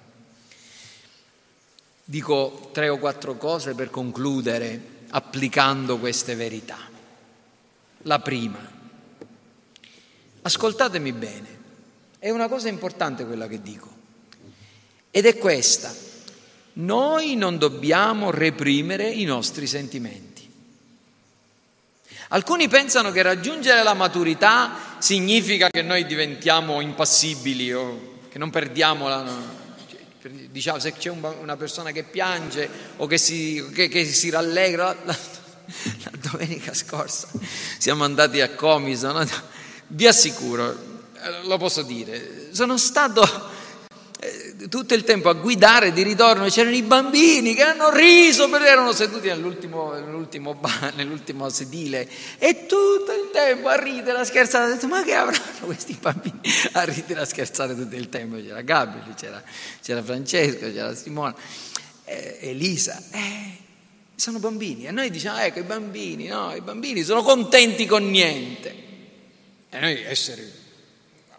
Dico 2.09 2.71
tre 2.73 2.89
o 2.89 2.97
quattro 2.97 3.37
cose 3.37 3.75
per 3.75 3.91
concludere 3.91 4.81
applicando 5.09 5.99
queste 5.99 6.33
verità. 6.33 6.79
La 8.01 8.17
prima, 8.17 8.57
ascoltatemi 10.41 11.11
bene, 11.11 11.57
è 12.17 12.31
una 12.31 12.47
cosa 12.47 12.67
importante 12.67 13.27
quella 13.27 13.47
che 13.47 13.61
dico, 13.61 13.87
ed 15.11 15.27
è 15.27 15.37
questa, 15.37 15.93
noi 16.73 17.35
non 17.35 17.59
dobbiamo 17.59 18.31
reprimere 18.31 19.07
i 19.07 19.23
nostri 19.25 19.67
sentimenti. 19.67 20.51
Alcuni 22.29 22.67
pensano 22.67 23.11
che 23.11 23.21
raggiungere 23.21 23.83
la 23.83 23.93
maturità 23.93 24.95
significa 24.97 25.69
che 25.69 25.83
noi 25.83 26.07
diventiamo 26.07 26.81
impassibili 26.81 27.71
o 27.71 28.17
che 28.29 28.39
non 28.39 28.49
perdiamo 28.49 29.07
la, 29.07 29.58
diciamo 30.51 30.79
se 30.79 30.93
c'è 30.93 31.09
una 31.09 31.55
persona 31.57 31.91
che 31.91 32.03
piange 32.03 32.69
o 32.97 33.05
che 33.05 33.17
si, 33.17 33.63
che, 33.73 33.87
che 33.87 34.05
si 34.05 34.29
rallegra, 34.29 34.95
la, 35.03 35.17
la, 36.03 36.11
domenica 36.31 36.73
scorsa 36.73 37.27
siamo 37.77 38.03
andati 38.03 38.41
a 38.41 38.49
Comiso, 38.55 39.11
no? 39.11 39.25
vi 39.87 40.07
assicuro, 40.07 40.71
eh, 41.13 41.43
lo 41.43 41.57
posso 41.57 41.83
dire, 41.83 42.49
sono 42.51 42.77
stato 42.77 43.57
tutto 44.69 44.93
il 44.95 45.05
tempo 45.05 45.29
a 45.29 45.33
guidare 45.33 45.93
di 45.93 46.03
ritorno 46.03 46.49
c'erano 46.49 46.75
i 46.75 46.81
bambini 46.81 47.53
che 47.53 47.63
hanno 47.63 47.89
riso 47.89 48.49
perché 48.49 48.67
erano 48.67 48.91
seduti 48.91 49.27
nell'ultimo, 49.27 49.93
nell'ultimo, 49.93 50.59
nell'ultimo 50.95 51.49
sedile 51.49 52.09
e 52.37 52.65
tutto 52.65 53.13
il 53.13 53.29
tempo 53.31 53.69
a 53.69 53.81
ridere, 53.81 54.19
a 54.19 54.25
scherzare. 54.25 54.71
Ho 54.71 54.73
detto, 54.73 54.87
ma 54.87 55.03
che 55.03 55.13
avranno 55.13 55.65
questi 55.65 55.97
bambini 55.99 56.41
a 56.73 56.83
ridere, 56.83 57.21
a 57.21 57.25
scherzare 57.25 57.73
tutto 57.75 57.95
il 57.95 58.09
tempo? 58.09 58.35
C'era 58.35 58.61
Gabriele, 58.61 59.13
c'era, 59.15 59.41
c'era 59.81 60.03
Francesco, 60.03 60.69
c'era 60.69 60.93
Simone, 60.93 61.35
eh, 62.03 62.39
Elisa. 62.41 63.01
Eh, 63.11 63.57
sono 64.15 64.39
bambini 64.39 64.85
e 64.85 64.91
noi 64.91 65.09
diciamo, 65.11 65.39
ecco, 65.39 65.59
i 65.59 65.63
bambini, 65.63 66.27
no, 66.27 66.53
i 66.53 66.61
bambini 66.61 67.03
sono 67.03 67.23
contenti 67.23 67.85
con 67.85 68.09
niente. 68.09 68.87
E 69.69 69.79
noi 69.79 70.03
essere 70.03 70.57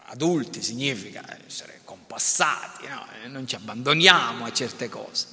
adulti 0.07 0.63
significa 0.63 1.23
essere 1.47 1.80
passati, 2.11 2.89
no? 2.89 3.07
non 3.29 3.47
ci 3.47 3.55
abbandoniamo 3.55 4.45
a 4.45 4.53
certe 4.53 4.89
cose. 4.89 5.27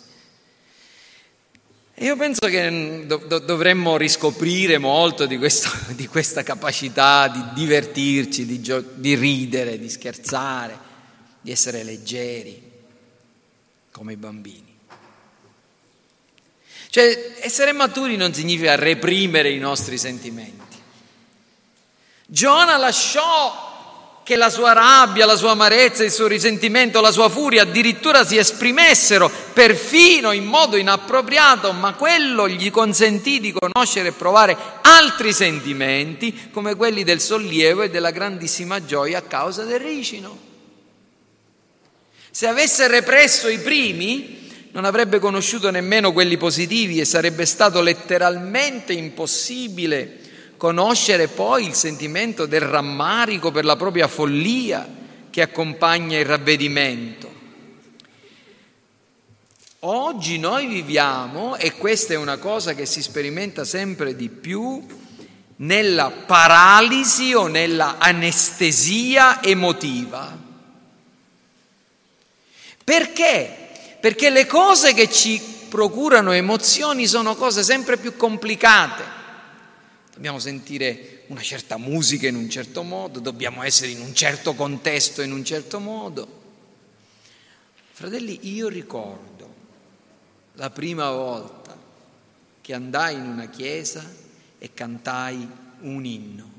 Io 1.96 2.16
penso 2.16 2.46
che 2.48 3.06
do, 3.08 3.18
dovremmo 3.40 3.98
riscoprire 3.98 4.78
molto 4.78 5.26
di, 5.26 5.40
questo, 5.40 5.72
di, 5.96 6.06
questa 6.06 6.44
capacità 6.44 7.28
di 7.30 7.44
divertirci, 7.56 8.46
di, 8.46 8.62
gio- 8.62 8.86
di 8.94 9.16
ridere, 9.16 9.80
di 9.80 9.90
scherzare, 9.90 10.78
di 11.42 11.50
essere 11.50 11.82
leggeri, 11.82 12.62
come 13.92 14.14
i 14.14 14.18
bambini. 14.18 14.78
Cioè, 16.90 17.38
essere 17.42 17.72
maturi 17.72 18.18
non 18.18 18.32
significa 18.36 18.76
reprimere 18.76 19.50
i 19.50 19.58
nostri 19.58 19.98
sentimenti. 19.98 20.78
Giona 22.28 22.78
lasciò 22.78 23.67
che 24.28 24.36
la 24.36 24.50
sua 24.50 24.74
rabbia, 24.74 25.26
la 25.26 25.38
sua 25.38 25.52
amarezza, 25.52 26.04
il 26.04 26.12
suo 26.12 26.28
risentimento, 26.28 27.00
la 27.00 27.12
sua 27.14 27.30
furia 27.30 27.62
addirittura 27.62 28.26
si 28.26 28.36
esprimessero 28.36 29.32
perfino 29.54 30.34
in 30.34 30.44
modo 30.44 30.76
inappropriato, 30.76 31.72
ma 31.72 31.94
quello 31.94 32.50
gli 32.50 32.70
consentì 32.70 33.40
di 33.40 33.54
conoscere 33.54 34.10
e 34.10 34.12
provare 34.12 34.58
altri 34.82 35.32
sentimenti 35.32 36.50
come 36.52 36.76
quelli 36.76 37.06
del 37.06 37.22
sollievo 37.22 37.84
e 37.84 37.90
della 37.90 38.12
grandissima 38.12 38.84
gioia 38.84 39.20
a 39.20 39.22
causa 39.22 39.64
del 39.64 39.80
ricino. 39.80 40.38
Se 42.30 42.48
avesse 42.48 42.90
represso 42.90 43.48
i 43.48 43.60
primi, 43.60 44.50
non 44.74 44.84
avrebbe 44.84 45.20
conosciuto 45.20 45.72
nemmeno 45.72 46.12
quelli 46.12 46.36
positivi 46.36 47.00
e 47.00 47.06
sarebbe 47.06 47.46
stato 47.46 47.80
letteralmente 47.80 48.92
impossibile 48.92 50.26
conoscere 50.58 51.28
poi 51.28 51.66
il 51.66 51.74
sentimento 51.74 52.46
del 52.46 52.62
rammarico 52.62 53.52
per 53.52 53.64
la 53.64 53.76
propria 53.76 54.08
follia 54.08 54.88
che 55.30 55.42
accompagna 55.42 56.18
il 56.18 56.26
ravvedimento. 56.26 57.36
Oggi 59.82 60.40
noi 60.40 60.66
viviamo, 60.66 61.56
e 61.56 61.74
questa 61.74 62.14
è 62.14 62.18
una 62.18 62.38
cosa 62.38 62.74
che 62.74 62.88
si 62.88 63.02
sperimenta 63.02 63.64
sempre 63.64 64.16
di 64.16 64.30
più, 64.30 64.84
nella 65.58 66.12
paralisi 66.12 67.34
o 67.34 67.48
nella 67.48 67.98
anestesia 68.00 69.42
emotiva. 69.42 70.36
Perché? 72.84 73.70
Perché 74.00 74.30
le 74.30 74.46
cose 74.46 74.94
che 74.94 75.12
ci 75.12 75.40
procurano 75.70 76.32
emozioni 76.32 77.06
sono 77.06 77.36
cose 77.36 77.64
sempre 77.64 77.98
più 77.98 78.16
complicate 78.16 79.17
dobbiamo 80.18 80.40
sentire 80.40 81.26
una 81.28 81.42
certa 81.42 81.78
musica 81.78 82.28
in 82.28 82.36
un 82.36 82.50
certo 82.50 82.82
modo, 82.82 83.20
dobbiamo 83.20 83.62
essere 83.62 83.92
in 83.92 84.02
un 84.02 84.16
certo 84.16 84.56
contesto 84.56 85.22
in 85.22 85.32
un 85.32 85.46
certo 85.46 85.80
modo. 85.80 86.28
Fratelli, 87.92 88.52
io 88.52 88.68
ricordo 88.68 89.54
la 90.54 90.72
prima 90.72 91.12
volta 91.12 91.78
che 92.62 92.74
andai 92.74 93.14
in 93.14 93.28
una 93.28 93.48
chiesa 93.48 94.12
e 94.58 94.74
cantai 94.74 95.48
un 95.82 96.04
inno. 96.04 96.52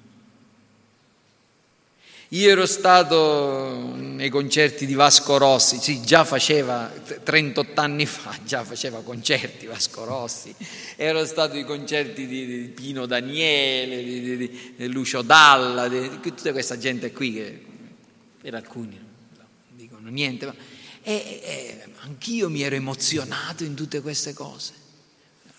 Io 2.32 2.50
ero 2.50 2.66
stato 2.66 3.94
nei 3.96 4.28
concerti 4.28 4.84
di 4.84 4.92
Vasco 4.92 5.38
Rossi, 5.38 5.78
sì, 5.78 6.02
già 6.02 6.24
faceva 6.26 6.92
38 7.22 7.80
anni 7.80 8.04
fa, 8.04 8.38
già 8.44 8.64
faceva 8.64 9.00
concerti 9.00 9.64
Vasco 9.64 10.04
Rossi, 10.04 10.54
ero 10.96 11.24
stato 11.24 11.54
ai 11.54 11.64
concerti 11.64 12.26
di, 12.26 12.70
Pino 12.74 13.06
Daniele, 13.06 14.04
di, 14.04 14.36
di, 14.36 14.72
di 14.76 14.88
Lucio 14.88 15.22
Dalla, 15.22 15.88
di, 15.88 16.20
tutta 16.20 16.52
questa 16.52 16.76
gente 16.76 17.12
qui 17.12 17.32
che 17.32 17.64
per 18.42 18.54
alcuni 18.54 18.98
non 18.98 19.46
dicono 19.70 20.10
niente, 20.10 20.44
ma 20.44 20.54
e, 21.00 21.40
e 21.42 21.84
anch'io 22.00 22.50
mi 22.50 22.60
ero 22.60 22.74
emozionato 22.74 23.64
in 23.64 23.72
tutte 23.72 24.02
queste 24.02 24.34
cose, 24.34 24.74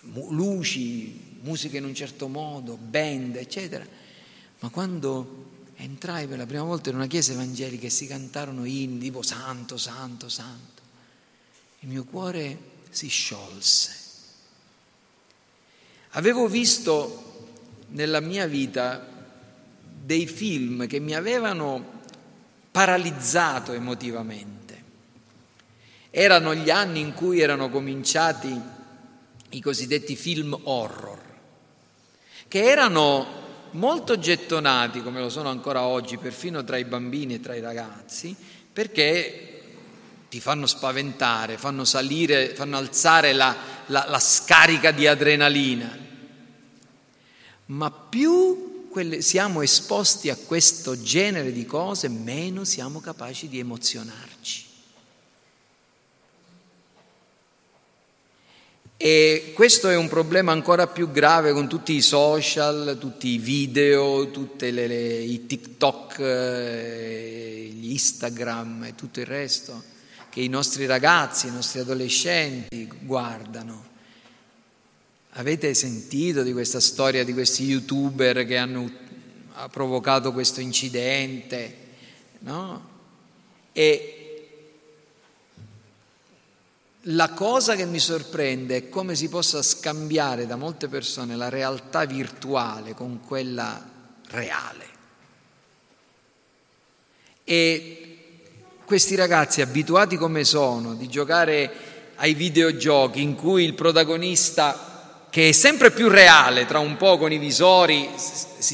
luci, 0.02 1.38
musica 1.40 1.78
in 1.78 1.84
un 1.84 1.96
certo 1.96 2.28
modo, 2.28 2.76
band, 2.76 3.34
eccetera, 3.34 3.84
ma 4.60 4.68
quando 4.68 5.49
entrai 5.80 6.26
per 6.26 6.36
la 6.36 6.46
prima 6.46 6.62
volta 6.62 6.90
in 6.90 6.96
una 6.96 7.06
chiesa 7.06 7.32
evangelica 7.32 7.86
e 7.86 7.90
si 7.90 8.06
cantarono 8.06 8.64
inni 8.66 8.98
tipo 8.98 9.22
santo, 9.22 9.78
santo, 9.78 10.28
santo. 10.28 10.82
Il 11.80 11.88
mio 11.88 12.04
cuore 12.04 12.58
si 12.90 13.08
sciolse. 13.08 13.96
Avevo 16.10 16.48
visto 16.48 17.48
nella 17.88 18.20
mia 18.20 18.46
vita 18.46 19.06
dei 19.82 20.26
film 20.26 20.86
che 20.86 20.98
mi 20.98 21.14
avevano 21.14 22.02
paralizzato 22.70 23.72
emotivamente. 23.72 24.58
Erano 26.10 26.54
gli 26.54 26.68
anni 26.68 27.00
in 27.00 27.14
cui 27.14 27.40
erano 27.40 27.70
cominciati 27.70 28.60
i 29.50 29.60
cosiddetti 29.60 30.14
film 30.14 30.58
horror, 30.64 31.20
che 32.48 32.64
erano 32.64 33.40
molto 33.72 34.18
gettonati, 34.18 35.02
come 35.02 35.20
lo 35.20 35.28
sono 35.28 35.48
ancora 35.48 35.82
oggi, 35.82 36.16
perfino 36.16 36.64
tra 36.64 36.76
i 36.76 36.84
bambini 36.84 37.34
e 37.34 37.40
tra 37.40 37.54
i 37.54 37.60
ragazzi, 37.60 38.34
perché 38.72 39.62
ti 40.28 40.40
fanno 40.40 40.66
spaventare, 40.66 41.58
fanno 41.58 41.84
salire, 41.84 42.54
fanno 42.54 42.76
alzare 42.76 43.32
la, 43.32 43.54
la, 43.86 44.06
la 44.08 44.20
scarica 44.20 44.92
di 44.92 45.06
adrenalina. 45.06 45.98
Ma 47.66 47.90
più 47.90 48.86
quelle, 48.90 49.22
siamo 49.22 49.62
esposti 49.62 50.30
a 50.30 50.36
questo 50.36 51.00
genere 51.00 51.52
di 51.52 51.64
cose, 51.66 52.08
meno 52.08 52.64
siamo 52.64 53.00
capaci 53.00 53.48
di 53.48 53.58
emozionarci. 53.58 54.69
E 59.02 59.52
questo 59.54 59.88
è 59.88 59.96
un 59.96 60.08
problema 60.08 60.52
ancora 60.52 60.86
più 60.86 61.10
grave 61.10 61.52
con 61.52 61.66
tutti 61.68 61.94
i 61.94 62.02
social, 62.02 62.98
tutti 63.00 63.28
i 63.28 63.38
video, 63.38 64.30
tutti 64.30 64.66
i 64.66 65.46
TikTok, 65.46 66.18
eh, 66.18 67.70
gli 67.72 67.92
Instagram 67.92 68.84
e 68.84 68.94
tutto 68.94 69.20
il 69.20 69.24
resto 69.24 69.82
che 70.28 70.42
i 70.42 70.48
nostri 70.48 70.84
ragazzi, 70.84 71.46
i 71.46 71.50
nostri 71.50 71.80
adolescenti 71.80 72.90
guardano. 73.00 73.86
Avete 75.30 75.72
sentito 75.72 76.42
di 76.42 76.52
questa 76.52 76.78
storia 76.78 77.24
di 77.24 77.32
questi 77.32 77.64
youtuber 77.64 78.44
che 78.44 78.58
hanno 78.58 78.92
provocato 79.70 80.30
questo 80.34 80.60
incidente? 80.60 81.74
No? 82.40 82.88
E 83.72 84.19
la 87.04 87.30
cosa 87.30 87.76
che 87.76 87.86
mi 87.86 87.98
sorprende 87.98 88.76
è 88.76 88.88
come 88.88 89.14
si 89.14 89.28
possa 89.28 89.62
scambiare 89.62 90.46
da 90.46 90.56
molte 90.56 90.88
persone 90.88 91.34
la 91.36 91.48
realtà 91.48 92.04
virtuale 92.04 92.94
con 92.94 93.20
quella 93.24 93.82
reale. 94.28 94.88
E 97.44 98.18
questi 98.84 99.14
ragazzi 99.14 99.62
abituati 99.62 100.16
come 100.16 100.44
sono 100.44 100.94
di 100.94 101.08
giocare 101.08 101.88
ai 102.16 102.34
videogiochi 102.34 103.22
in 103.22 103.34
cui 103.34 103.64
il 103.64 103.74
protagonista, 103.74 105.26
che 105.30 105.48
è 105.48 105.52
sempre 105.52 105.90
più 105.90 106.08
reale, 106.08 106.66
tra 106.66 106.80
un 106.80 106.96
po' 106.96 107.16
con 107.16 107.32
i 107.32 107.38
visori 107.38 108.10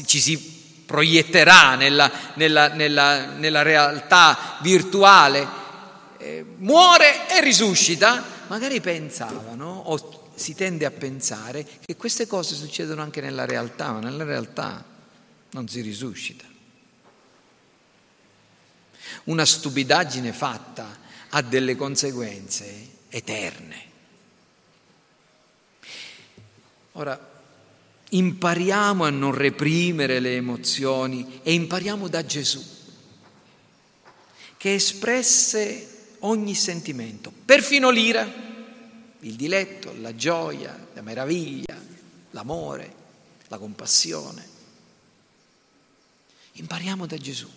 ci 0.05 0.19
si 0.19 0.55
proietterà 0.85 1.75
nella, 1.75 2.11
nella, 2.35 2.67
nella, 2.69 3.25
nella 3.25 3.61
realtà 3.61 4.57
virtuale, 4.61 5.65
eh, 6.27 6.45
muore 6.57 7.29
e 7.29 7.41
risuscita, 7.41 8.23
magari 8.47 8.81
pensavano 8.81 9.83
o 9.85 10.25
si 10.35 10.53
tende 10.53 10.85
a 10.85 10.91
pensare 10.91 11.65
che 11.85 11.95
queste 11.95 12.27
cose 12.27 12.53
succedono 12.53 13.01
anche 13.01 13.21
nella 13.21 13.45
realtà, 13.45 13.93
ma 13.93 13.99
nella 13.99 14.23
realtà 14.23 14.83
non 15.51 15.67
si 15.67 15.81
risuscita. 15.81 16.45
Una 19.25 19.45
stupidaggine 19.45 20.33
fatta 20.33 20.99
ha 21.29 21.41
delle 21.41 21.75
conseguenze 21.75 22.89
eterne. 23.09 23.85
Ora, 26.93 27.35
impariamo 28.09 29.05
a 29.05 29.09
non 29.09 29.33
reprimere 29.33 30.19
le 30.19 30.35
emozioni 30.35 31.39
e 31.43 31.53
impariamo 31.53 32.07
da 32.07 32.25
Gesù, 32.25 32.63
che 34.57 34.73
espresse 34.73 35.96
ogni 36.27 36.55
sentimento, 36.55 37.31
perfino 37.45 37.89
l'ira, 37.89 38.29
il 39.21 39.35
diletto, 39.35 39.93
la 39.99 40.15
gioia, 40.15 40.87
la 40.93 41.01
meraviglia, 41.01 41.81
l'amore, 42.31 42.93
la 43.47 43.57
compassione. 43.57 44.55
Impariamo 46.53 47.05
da 47.05 47.17
Gesù 47.17 47.47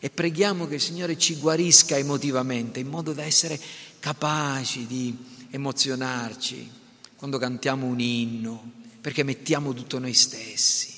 e 0.00 0.10
preghiamo 0.10 0.66
che 0.66 0.74
il 0.74 0.80
Signore 0.80 1.16
ci 1.16 1.36
guarisca 1.36 1.96
emotivamente 1.96 2.80
in 2.80 2.88
modo 2.88 3.12
da 3.12 3.24
essere 3.24 3.58
capaci 4.00 4.86
di 4.86 5.16
emozionarci 5.50 6.70
quando 7.16 7.38
cantiamo 7.38 7.86
un 7.86 7.98
inno, 7.98 8.72
perché 9.00 9.22
mettiamo 9.22 9.72
tutto 9.72 9.98
noi 9.98 10.14
stessi, 10.14 10.94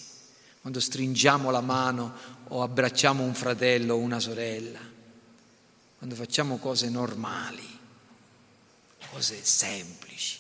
quando 0.61 0.81
stringiamo 0.81 1.51
la 1.51 1.63
mano 1.63 2.13
o 2.49 2.63
abbracciamo 2.63 3.23
un 3.23 3.35
fratello 3.35 3.95
o 3.95 3.99
una 3.99 4.19
sorella 4.19 4.90
quando 6.01 6.17
facciamo 6.17 6.57
cose 6.57 6.89
normali, 6.89 7.79
cose 9.11 9.45
semplici, 9.45 10.39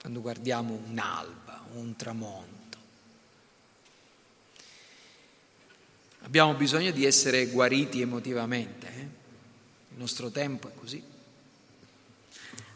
quando 0.00 0.20
guardiamo 0.20 0.80
un'alba, 0.86 1.64
un 1.72 1.96
tramonto. 1.96 2.78
Abbiamo 6.20 6.54
bisogno 6.54 6.92
di 6.92 7.04
essere 7.04 7.48
guariti 7.48 8.00
emotivamente, 8.00 8.86
eh? 8.86 9.00
il 9.00 9.98
nostro 9.98 10.30
tempo 10.30 10.68
è 10.68 10.74
così. 10.74 11.02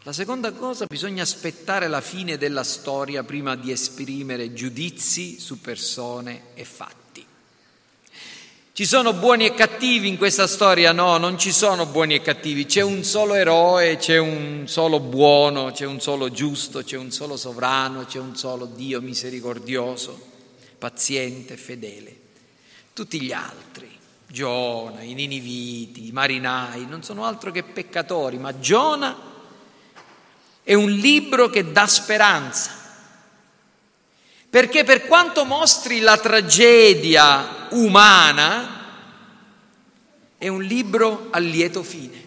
La 0.02 0.12
seconda 0.12 0.50
cosa, 0.50 0.86
bisogna 0.86 1.22
aspettare 1.22 1.86
la 1.86 2.00
fine 2.00 2.36
della 2.36 2.64
storia 2.64 3.22
prima 3.22 3.54
di 3.54 3.70
esprimere 3.70 4.54
giudizi 4.54 5.38
su 5.38 5.60
persone 5.60 6.46
e 6.54 6.64
fatti. 6.64 7.01
Ci 8.74 8.86
sono 8.86 9.12
buoni 9.12 9.44
e 9.44 9.52
cattivi 9.52 10.08
in 10.08 10.16
questa 10.16 10.46
storia? 10.46 10.92
No, 10.92 11.18
non 11.18 11.38
ci 11.38 11.52
sono 11.52 11.84
buoni 11.84 12.14
e 12.14 12.22
cattivi, 12.22 12.64
c'è 12.64 12.80
un 12.80 13.04
solo 13.04 13.34
eroe, 13.34 13.98
c'è 13.98 14.16
un 14.16 14.64
solo 14.66 14.98
buono, 14.98 15.72
c'è 15.72 15.84
un 15.84 16.00
solo 16.00 16.30
giusto, 16.30 16.82
c'è 16.82 16.96
un 16.96 17.10
solo 17.10 17.36
sovrano, 17.36 18.06
c'è 18.06 18.18
un 18.18 18.34
solo 18.34 18.64
Dio 18.64 19.02
misericordioso, 19.02 20.18
paziente, 20.78 21.58
fedele. 21.58 22.16
Tutti 22.94 23.20
gli 23.20 23.32
altri, 23.32 23.90
Giona, 24.26 25.02
i 25.02 25.12
Niniviti, 25.12 26.06
i 26.06 26.12
marinai, 26.12 26.86
non 26.86 27.02
sono 27.02 27.26
altro 27.26 27.50
che 27.50 27.64
peccatori, 27.64 28.38
ma 28.38 28.58
Giona 28.58 29.14
è 30.62 30.72
un 30.72 30.90
libro 30.90 31.50
che 31.50 31.72
dà 31.72 31.86
speranza 31.86 32.81
perché 34.52 34.84
per 34.84 35.06
quanto 35.06 35.46
mostri 35.46 36.00
la 36.00 36.18
tragedia 36.18 37.68
umana, 37.70 38.80
è 40.36 40.46
un 40.46 40.62
libro 40.62 41.28
a 41.30 41.38
lieto 41.38 41.82
fine. 41.82 42.22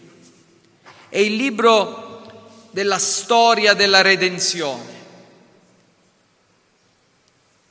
È 1.08 1.20
il 1.20 1.36
libro 1.36 2.26
della 2.72 2.98
storia 2.98 3.76
della 3.76 4.02
redenzione. 4.02 4.94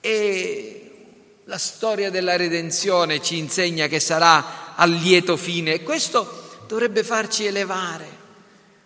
E 0.01 0.93
la 1.47 1.59
storia 1.59 2.11
della 2.11 2.37
redenzione 2.37 3.21
ci 3.21 3.39
insegna 3.39 3.89
che 3.89 3.99
sarà 3.99 4.77
a 4.77 4.85
lieto 4.85 5.37
fine 5.37 5.73
e 5.73 5.83
questo 5.83 6.63
dovrebbe 6.69 7.03
farci 7.03 7.45
elevare 7.45 8.07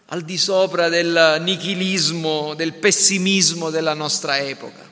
al 0.06 0.22
di 0.22 0.38
sopra 0.38 0.88
del 0.88 1.42
nichilismo, 1.42 2.54
del 2.54 2.72
pessimismo 2.72 3.68
della 3.68 3.92
nostra 3.92 4.38
epoca. 4.38 4.87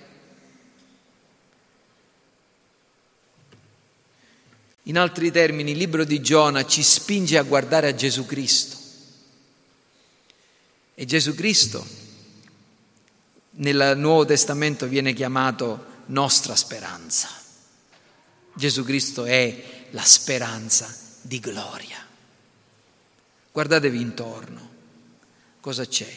In 4.88 4.98
altri 4.98 5.32
termini, 5.32 5.72
il 5.72 5.78
libro 5.78 6.04
di 6.04 6.20
Giona 6.20 6.64
ci 6.64 6.82
spinge 6.82 7.38
a 7.38 7.42
guardare 7.42 7.88
a 7.88 7.94
Gesù 7.94 8.24
Cristo. 8.24 8.76
E 10.94 11.04
Gesù 11.04 11.34
Cristo 11.34 11.84
nel 13.58 13.94
Nuovo 13.96 14.24
Testamento 14.24 14.86
viene 14.86 15.12
chiamato 15.12 16.02
nostra 16.06 16.54
speranza. 16.54 17.28
Gesù 18.54 18.84
Cristo 18.84 19.24
è 19.24 19.86
la 19.90 20.02
speranza 20.02 20.94
di 21.20 21.40
gloria. 21.40 21.98
Guardatevi 23.50 24.00
intorno, 24.00 24.70
cosa 25.60 25.84
c'è? 25.84 26.14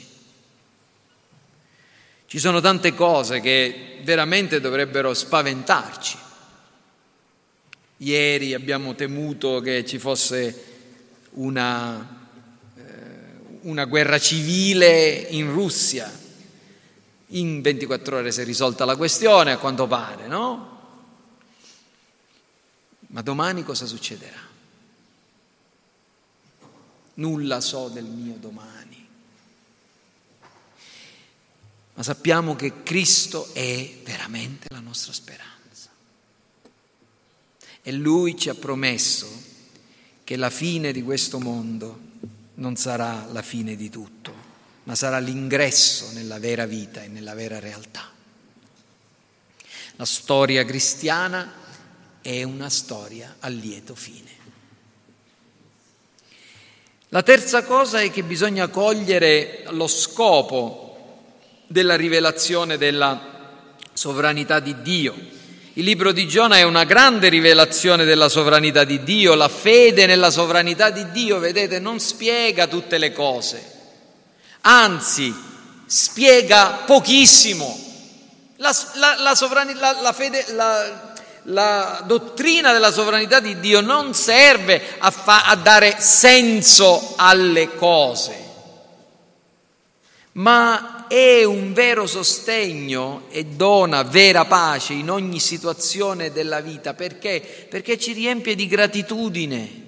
Ci 2.28 2.38
sono 2.38 2.62
tante 2.62 2.94
cose 2.94 3.40
che 3.40 4.02
veramente 4.04 4.62
dovrebbero 4.62 5.16
spaventarci. 5.16 6.18
Ieri 8.02 8.54
abbiamo 8.54 8.96
temuto 8.96 9.62
che 9.62 9.86
ci 9.86 9.98
fosse 9.98 10.66
una, 11.32 12.28
eh, 12.76 12.82
una 13.62 13.86
guerra 13.86 14.20
civile 14.20 15.28
in 15.30 15.52
Russia. 15.52 16.12
In 17.28 17.62
24 17.62 18.18
ore 18.18 18.32
si 18.32 18.42
è 18.42 18.44
risolta 18.44 18.84
la 18.86 18.96
questione, 18.96 19.52
a 19.52 19.58
quanto 19.58 19.88
pare, 19.88 20.28
no? 20.28 20.78
Ma 23.08 23.22
domani 23.22 23.64
cosa 23.64 23.86
succederà? 23.86 24.48
Nulla 27.16 27.62
so 27.62 27.90
del 27.90 28.06
mio 28.06 28.36
domani 28.40 28.90
ma 32.00 32.06
sappiamo 32.06 32.56
che 32.56 32.82
Cristo 32.82 33.50
è 33.52 34.00
veramente 34.06 34.68
la 34.70 34.80
nostra 34.80 35.12
speranza. 35.12 35.59
E 37.82 37.92
Lui 37.92 38.38
ci 38.38 38.50
ha 38.50 38.56
promesso 38.56 39.28
che 40.24 40.36
la 40.36 40.50
fine 40.50 40.92
di 40.92 41.02
questo 41.02 41.40
mondo 41.40 42.08
non 42.56 42.76
sarà 42.76 43.28
la 43.32 43.42
fine 43.42 43.76
di 43.76 43.90
tutto, 43.90 44.34
ma 44.84 44.96
sarà 44.96 45.20
l'ingresso 45.20 46.12
nella 46.14 46.40
vera 46.40 46.66
vita 46.66 47.02
e 47.02 47.08
nella 47.08 47.34
vera 47.34 47.60
realtà. 47.60 48.08
La 49.96 50.06
storia 50.06 50.64
cristiana 50.66 51.52
è 52.22 52.44
una 52.44 52.70
storia 52.70 53.38
a 53.40 53.48
lieto 53.48 53.96
fine. 53.96 54.38
La 57.10 57.24
terza 57.24 57.64
cosa 57.64 58.02
è 58.02 58.12
che 58.12 58.22
bisogna 58.24 58.68
cogliere 58.68 59.64
lo 59.70 59.88
scopo 59.88 60.90
della 61.66 61.96
rivelazione 61.96 62.78
della 62.78 63.58
sovranità 63.94 64.60
di 64.60 64.82
Dio. 64.84 65.16
Il 65.80 65.86
libro 65.86 66.12
di 66.12 66.28
Giona 66.28 66.58
è 66.58 66.64
una 66.64 66.84
grande 66.84 67.30
rivelazione 67.30 68.04
della 68.04 68.28
sovranità 68.28 68.84
di 68.84 69.02
Dio, 69.02 69.34
la 69.34 69.48
fede 69.48 70.06
nella 70.08 70.30
sovranità 70.30 70.90
di 70.90 71.10
Dio, 71.12 71.40
vedete, 71.40 71.80
non 71.80 72.02
spiega 72.02 72.68
tutte 72.68 72.98
le 72.98 73.14
cose, 73.14 73.64
anzi 74.60 75.34
spiega 75.86 76.84
pochissimo. 76.86 77.80
La, 78.58 78.76
la, 78.96 79.16
la, 79.20 79.36
sovranità, 79.36 80.02
la 80.02 80.12
fede, 80.12 80.46
la 81.44 82.04
dottrina 82.06 82.74
della 82.74 82.92
sovranità 82.92 83.40
di 83.40 83.58
Dio 83.62 83.80
non 83.80 84.14
serve 84.14 84.98
a, 84.98 85.12
fa, 85.12 85.46
a 85.46 85.56
dare 85.56 85.96
senso 85.98 87.14
alle 87.16 87.74
cose, 87.76 88.36
ma 90.34 90.99
è 91.10 91.44
un 91.44 91.74
vero 91.74 92.06
sostegno 92.06 93.24
e 93.32 93.44
dona 93.44 94.04
vera 94.04 94.46
pace 94.46 94.94
in 94.94 95.10
ogni 95.10 95.40
situazione 95.40 96.32
della 96.32 96.60
vita. 96.60 96.94
Perché? 96.94 97.68
Perché 97.68 97.98
ci 97.98 98.14
riempie 98.14 98.54
di 98.54 98.68
gratitudine. 98.68 99.88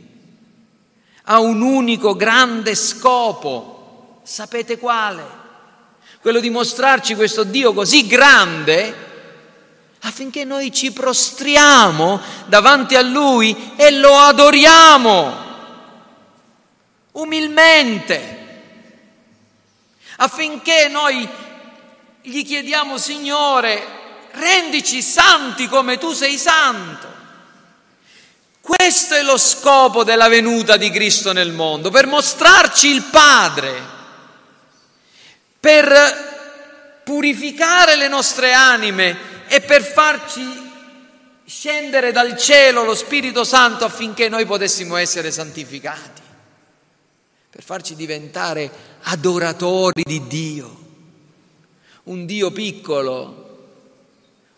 Ha 1.26 1.40
un 1.40 1.62
unico 1.62 2.16
grande 2.16 2.74
scopo. 2.74 4.20
Sapete 4.24 4.80
quale? 4.80 5.24
Quello 6.22 6.40
di 6.40 6.50
mostrarci 6.50 7.14
questo 7.14 7.44
Dio 7.44 7.72
così 7.74 8.08
grande 8.08 9.10
affinché 10.02 10.44
noi 10.44 10.74
ci 10.74 10.92
prostriamo 10.92 12.20
davanti 12.48 12.96
a 12.96 13.02
Lui 13.02 13.56
e 13.76 13.92
lo 13.92 14.16
adoriamo 14.16 15.50
umilmente 17.12 18.41
affinché 20.22 20.88
noi 20.88 21.28
gli 22.22 22.46
chiediamo, 22.46 22.98
Signore, 22.98 23.84
rendici 24.34 25.02
santi 25.02 25.68
come 25.68 25.98
tu 25.98 26.14
sei 26.14 26.38
santo. 26.38 27.10
Questo 28.62 29.16
è 29.16 29.24
lo 29.24 29.38
scopo 29.38 30.04
della 30.04 30.28
venuta 30.28 30.78
di 30.78 30.92
Cristo 30.92 31.34
nel 31.34 31.52
mondo, 31.52 31.90
per 31.90 32.06
mostrarci 32.06 32.88
il 32.88 33.02
Padre, 33.04 33.82
per 35.60 37.02
purificare 37.04 37.96
le 37.96 38.08
nostre 38.08 38.54
anime 38.54 39.48
e 39.48 39.62
per 39.62 39.84
farci 39.84 40.70
scendere 41.44 42.12
dal 42.12 42.38
cielo 42.38 42.84
lo 42.84 42.94
Spirito 42.94 43.44
Santo 43.44 43.86
affinché 43.86 44.30
noi 44.30 44.46
potessimo 44.46 44.96
essere 44.96 45.32
santificati 45.32 46.22
per 47.50 47.64
farci 47.64 47.96
diventare 47.96 48.91
adoratori 49.04 50.04
di 50.04 50.28
Dio. 50.28 50.80
Un 52.04 52.26
Dio 52.26 52.52
piccolo, 52.52 53.42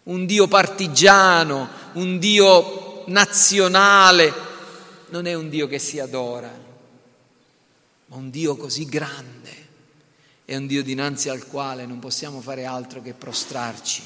un 0.03 0.25
Dio 0.25 0.47
partigiano, 0.47 1.69
un 1.93 2.17
Dio 2.19 3.03
nazionale, 3.07 4.33
non 5.09 5.25
è 5.25 5.33
un 5.33 5.49
Dio 5.49 5.67
che 5.67 5.79
si 5.79 5.99
adora, 5.99 6.51
ma 8.07 8.15
un 8.15 8.29
Dio 8.29 8.55
così 8.55 8.85
grande, 8.85 9.51
è 10.45 10.55
un 10.55 10.67
Dio 10.67 10.83
dinanzi 10.83 11.29
al 11.29 11.47
quale 11.47 11.85
non 11.85 11.99
possiamo 11.99 12.41
fare 12.41 12.65
altro 12.65 13.01
che 13.01 13.13
prostrarci 13.13 14.03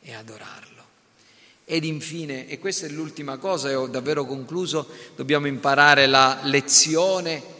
e 0.00 0.14
adorarlo. 0.14 0.64
Ed 1.64 1.84
infine, 1.84 2.48
e 2.48 2.58
questa 2.58 2.86
è 2.86 2.90
l'ultima 2.90 3.38
cosa, 3.38 3.68
e 3.68 3.74
ho 3.74 3.86
davvero 3.86 4.24
concluso, 4.24 4.88
dobbiamo 5.16 5.46
imparare 5.46 6.06
la 6.06 6.40
lezione 6.44 7.54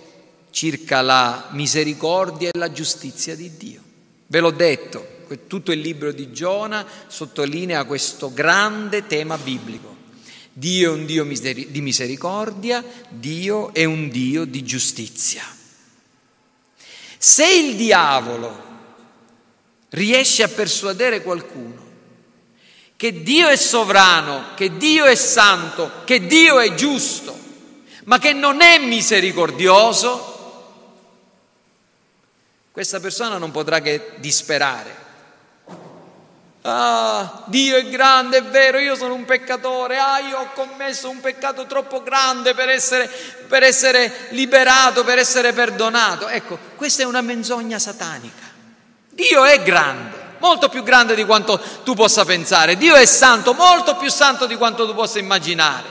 circa 0.57 1.03
la 1.03 1.49
misericordia 1.51 2.49
e 2.49 2.57
la 2.57 2.73
giustizia 2.73 3.37
di 3.37 3.59
Dio. 3.59 3.83
Ve 4.29 4.41
l'ho 4.41 4.53
detto, 4.53 5.07
tutto 5.47 5.71
il 5.71 5.81
libro 5.81 6.13
di 6.13 6.33
Giona 6.33 6.87
sottolinea 7.09 7.85
questo 7.85 8.33
grande 8.33 9.07
tema 9.07 9.37
biblico. 9.37 9.95
Dio 10.55 10.95
è 10.95 10.95
un 10.95 11.05
Dio 11.05 11.25
di 11.25 11.81
misericordia, 11.83 12.83
Dio 13.11 13.75
è 13.75 13.85
un 13.85 14.09
Dio 14.09 14.47
di 14.47 14.65
giustizia. 14.65 15.43
Se 17.19 17.47
il 17.47 17.77
diavolo 17.77 18.65
riesce 19.91 20.43
a 20.43 20.49
persuadere 20.49 21.21
qualcuno 21.21 21.85
che 22.97 23.23
Dio 23.23 23.49
è 23.49 23.57
sovrano, 23.57 24.55
che 24.57 24.79
Dio 24.79 25.05
è 25.05 25.17
santo, 25.17 25.91
che 26.07 26.27
Dio 26.27 26.59
è 26.61 26.73
giusto, 26.73 27.39
ma 28.05 28.19
che 28.19 28.33
non 28.33 28.63
è 28.63 28.79
misericordioso, 28.79 30.33
questa 32.77 33.01
persona 33.01 33.39
non 33.39 33.53
potrà 33.53 33.81
che 33.81 34.17
disperare. 34.17 34.95
Ah, 36.61 37.45
Dio 37.47 37.75
è 37.75 37.89
grande, 37.89 38.37
è 38.37 38.43
vero, 38.43 38.77
io 38.77 38.95
sono 38.95 39.15
un 39.15 39.25
peccatore, 39.25 39.97
ah, 39.97 40.19
io 40.19 40.39
ho 40.41 40.51
commesso 40.53 41.09
un 41.09 41.21
peccato 41.23 41.65
troppo 41.65 42.03
grande 42.03 42.53
per 42.53 42.69
essere, 42.69 43.09
per 43.49 43.63
essere 43.63 44.27
liberato, 44.33 45.05
per 45.05 45.17
essere 45.17 45.55
perdonato. 45.55 46.29
Ecco, 46.29 46.59
questa 46.77 47.03
è 47.03 47.07
una 47.07 47.23
menzogna 47.23 47.79
satanica. 47.79 48.45
Dio 49.09 49.45
è 49.45 49.63
grande, 49.63 50.35
molto 50.41 50.69
più 50.69 50.83
grande 50.83 51.15
di 51.15 51.25
quanto 51.25 51.59
tu 51.83 51.95
possa 51.95 52.27
pensare. 52.27 52.77
Dio 52.77 52.95
è 52.95 53.07
santo, 53.07 53.55
molto 53.55 53.97
più 53.97 54.11
santo 54.11 54.45
di 54.45 54.57
quanto 54.57 54.85
tu 54.85 54.93
possa 54.93 55.19
immaginare. 55.19 55.89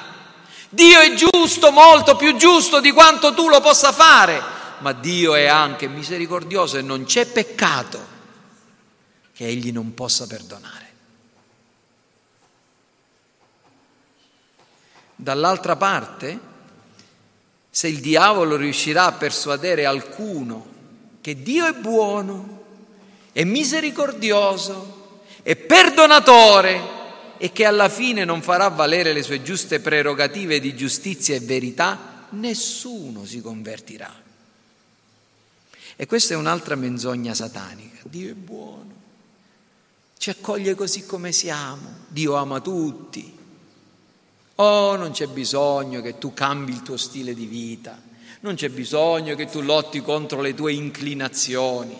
Dio 0.69 0.99
è 0.99 1.15
giusto, 1.15 1.71
molto 1.71 2.15
più 2.15 2.35
giusto 2.35 2.79
di 2.79 2.91
quanto 2.91 3.33
tu 3.33 3.49
lo 3.49 3.59
possa 3.59 3.91
fare 3.91 4.53
ma 4.79 4.93
Dio 4.93 5.35
è 5.35 5.45
anche 5.45 5.87
misericordioso 5.87 6.77
e 6.77 6.81
non 6.81 7.05
c'è 7.05 7.25
peccato 7.25 8.13
che 9.33 9.45
Egli 9.45 9.71
non 9.71 9.93
possa 9.93 10.27
perdonare. 10.27 10.83
Dall'altra 15.15 15.75
parte, 15.75 16.39
se 17.69 17.87
il 17.87 17.99
diavolo 17.99 18.55
riuscirà 18.55 19.05
a 19.05 19.11
persuadere 19.13 19.85
alcuno 19.85 20.73
che 21.21 21.41
Dio 21.41 21.65
è 21.65 21.73
buono, 21.73 22.63
è 23.31 23.43
misericordioso, 23.43 25.23
è 25.41 25.55
perdonatore 25.55 26.81
e 27.37 27.51
che 27.51 27.65
alla 27.65 27.89
fine 27.89 28.23
non 28.23 28.41
farà 28.41 28.69
valere 28.69 29.11
le 29.11 29.23
sue 29.23 29.41
giuste 29.41 29.79
prerogative 29.79 30.59
di 30.59 30.75
giustizia 30.75 31.35
e 31.35 31.39
verità, 31.39 32.27
nessuno 32.29 33.25
si 33.25 33.41
convertirà. 33.41 34.24
E 35.97 36.05
questa 36.05 36.33
è 36.33 36.37
un'altra 36.37 36.75
menzogna 36.75 37.33
satanica. 37.33 38.01
Dio 38.03 38.29
è 38.29 38.33
buono, 38.33 38.93
ci 40.17 40.29
accoglie 40.29 40.75
così 40.75 41.05
come 41.05 41.31
siamo, 41.31 42.03
Dio 42.07 42.35
ama 42.35 42.59
tutti. 42.59 43.37
Oh, 44.55 44.95
non 44.95 45.11
c'è 45.11 45.27
bisogno 45.27 46.01
che 46.01 46.17
tu 46.17 46.33
cambi 46.33 46.71
il 46.71 46.81
tuo 46.81 46.97
stile 46.97 47.33
di 47.33 47.45
vita, 47.45 48.01
non 48.41 48.55
c'è 48.55 48.69
bisogno 48.69 49.35
che 49.35 49.47
tu 49.47 49.61
lotti 49.61 50.01
contro 50.01 50.41
le 50.41 50.53
tue 50.53 50.73
inclinazioni, 50.73 51.97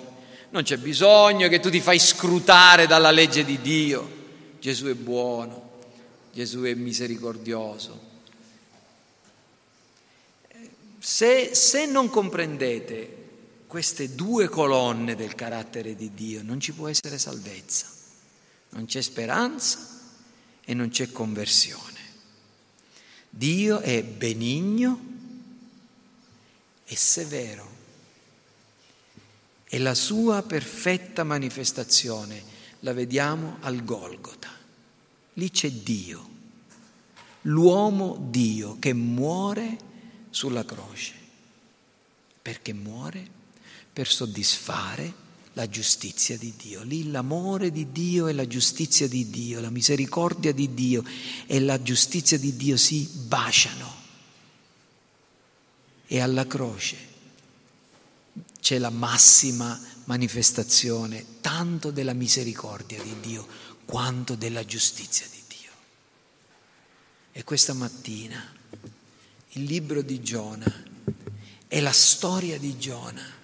non 0.50 0.64
c'è 0.64 0.78
bisogno 0.78 1.48
che 1.48 1.60
tu 1.60 1.70
ti 1.70 1.82
fai 1.82 2.00
scrutare 2.00 2.88
dalla 2.88 3.12
legge 3.12 3.44
di 3.44 3.60
Dio. 3.62 4.24
Gesù 4.60 4.86
è 4.88 4.94
buono, 4.94 5.82
Gesù 6.34 6.62
è 6.62 6.74
misericordioso. 6.74 8.00
Se, 11.00 11.54
se 11.54 11.86
non 11.86 12.10
comprendete 12.10 13.25
queste 13.76 14.16
due 14.16 14.48
colonne 14.48 15.16
del 15.16 15.36
carattere 15.36 15.98
di 15.98 16.14
Dio, 16.14 16.42
non 16.42 16.62
ci 16.62 16.72
può 16.72 16.88
essere 16.88 17.18
salvezza, 17.18 17.88
non 18.70 18.86
c'è 18.86 19.02
speranza 19.02 19.86
e 20.64 20.74
non 20.74 20.88
c'è 20.88 21.12
conversione. 21.12 22.00
Dio 23.30 23.82
è 23.82 24.02
benigno 24.02 25.00
e 26.86 26.96
severo 26.96 27.70
e 29.66 29.78
la 29.80 29.94
sua 29.94 30.42
perfetta 30.42 31.26
manifestazione 31.26 32.42
la 32.80 32.94
vediamo 32.94 33.58
al 33.60 33.84
Golgota. 33.84 34.52
Lì 35.34 35.52
c'è 35.52 35.70
Dio, 35.70 36.30
l'uomo 37.42 38.26
Dio 38.30 38.80
che 38.80 38.94
muore 38.94 39.78
sulla 40.30 40.64
croce. 40.64 41.12
Perché 42.42 42.72
muore? 42.72 43.35
Per 43.96 44.08
soddisfare 44.10 45.24
la 45.54 45.70
giustizia 45.70 46.38
di 46.38 46.54
Dio. 46.58 46.84
Lì 46.84 47.10
l'amore 47.10 47.72
di 47.72 47.94
Dio 47.94 48.28
e 48.28 48.34
la 48.34 48.46
giustizia 48.46 49.08
di 49.08 49.30
Dio, 49.30 49.62
la 49.62 49.70
misericordia 49.70 50.52
di 50.52 50.74
Dio 50.74 51.02
e 51.46 51.62
la 51.62 51.82
giustizia 51.82 52.38
di 52.38 52.58
Dio 52.58 52.76
si 52.76 53.10
baciano. 53.26 54.04
E 56.08 56.20
alla 56.20 56.46
croce 56.46 56.98
c'è 58.60 58.80
la 58.80 58.90
massima 58.90 59.80
manifestazione 60.04 61.40
tanto 61.40 61.90
della 61.90 62.14
misericordia 62.14 63.02
di 63.02 63.16
Dio 63.22 63.48
quanto 63.86 64.36
della 64.36 64.66
giustizia 64.66 65.26
di 65.32 65.42
Dio. 65.48 65.72
E 67.32 67.44
questa 67.46 67.74
mattina 67.74 68.44
il 69.52 69.64
libro 69.64 70.02
di 70.02 70.22
Giona 70.22 70.84
e 71.70 71.80
la 71.80 71.94
storia 71.94 72.60
di 72.60 72.78
Giona 72.78 73.35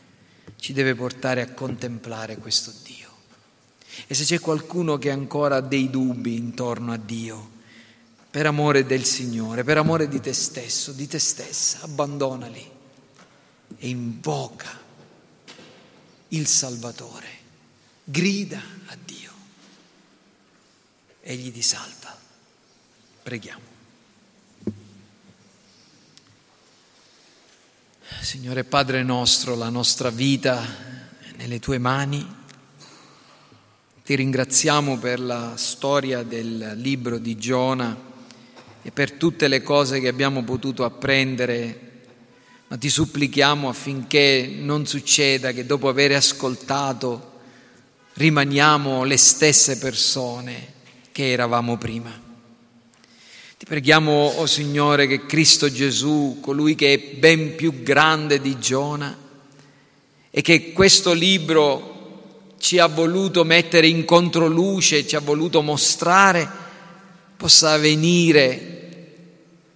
ci 0.62 0.74
deve 0.74 0.94
portare 0.94 1.42
a 1.42 1.52
contemplare 1.54 2.38
questo 2.38 2.72
Dio. 2.84 3.10
E 4.06 4.14
se 4.14 4.26
c'è 4.26 4.40
qualcuno 4.40 5.00
che 5.00 5.10
ancora 5.10 5.56
ha 5.56 5.62
dei 5.62 5.90
dubbi 5.90 6.36
intorno 6.36 6.94
a 6.94 6.98
Dio, 6.98 7.50
per 8.30 8.46
amore 8.46 8.86
del 8.86 9.04
Signore, 9.04 9.64
per 9.64 9.78
amore 9.78 10.08
di 10.08 10.20
te 10.22 10.34
stesso, 10.34 10.92
di 10.92 11.08
te 11.08 11.18
stessa, 11.18 11.80
abbandonali 11.82 12.70
e 13.76 13.90
invoca 13.90 14.70
il 16.28 16.46
Salvatore, 16.46 17.30
grida 18.04 18.62
a 18.86 18.98
Dio, 19.04 19.32
egli 21.22 21.52
ti 21.52 21.64
salva. 21.64 22.16
Preghiamo. 23.24 23.81
Signore 28.22 28.64
Padre 28.64 29.02
nostro, 29.02 29.56
la 29.56 29.70
nostra 29.70 30.12
vita 30.12 30.64
è 31.22 31.32
nelle 31.38 31.60
tue 31.60 31.80
mani. 31.80 32.24
Ti 34.06 34.16
ringraziamo 34.16 35.00
per 35.00 35.20
la 35.20 35.54
storia 35.58 36.22
del 36.22 36.74
libro 36.76 37.18
di 37.18 37.36
Giona 37.36 37.98
e 38.84 38.92
per 38.92 39.14
tutte 39.14 39.48
le 39.48 39.64
cose 39.64 40.00
che 40.00 40.08
abbiamo 40.08 40.44
potuto 40.44 40.86
apprendere, 40.86 42.04
ma 42.68 42.78
ti 42.78 42.90
supplichiamo 42.90 43.68
affinché 43.68 44.54
non 44.56 44.86
succeda 44.86 45.52
che 45.52 45.66
dopo 45.66 45.90
aver 45.90 46.12
ascoltato 46.12 47.40
rimaniamo 48.14 49.04
le 49.04 49.18
stesse 49.18 49.80
persone 49.80 50.74
che 51.12 51.32
eravamo 51.32 51.76
prima. 51.76 52.31
Ti 53.62 53.68
preghiamo, 53.68 54.12
o 54.12 54.42
oh 54.42 54.46
Signore, 54.48 55.06
che 55.06 55.28
Cristo 55.28 55.72
Gesù, 55.72 56.40
colui 56.42 56.74
che 56.74 56.94
è 56.94 57.00
ben 57.20 57.56
più 57.56 57.84
grande 57.84 58.42
di 58.42 58.58
Giona, 58.58 59.16
e 60.32 60.42
che 60.42 60.74
questo 60.74 61.14
libro 61.14 62.56
ci 62.58 62.80
ha 62.80 62.88
voluto 62.88 63.44
mettere 63.44 63.86
in 63.86 64.04
controluce, 64.04 65.06
ci 65.06 65.16
ha 65.16 65.20
voluto 65.20 65.62
mostrare, 65.62 66.50
possa 67.38 67.78
venire 67.78 68.98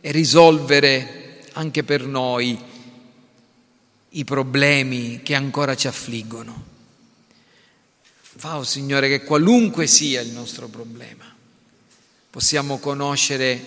e 0.02 0.12
risolvere 0.12 1.44
anche 1.54 1.84
per 1.84 2.08
noi 2.08 2.58
i 4.10 4.24
problemi 4.24 5.22
che 5.22 5.36
ancora 5.36 5.76
ci 5.76 5.86
affliggono. 5.86 6.64
Fa, 8.36 8.58
oh 8.58 8.64
Signore, 8.64 9.10
che 9.10 9.24
qualunque 9.24 9.86
sia 9.86 10.22
il 10.22 10.32
nostro 10.32 10.70
problema, 10.70 11.35
possiamo 12.36 12.80
conoscere 12.80 13.64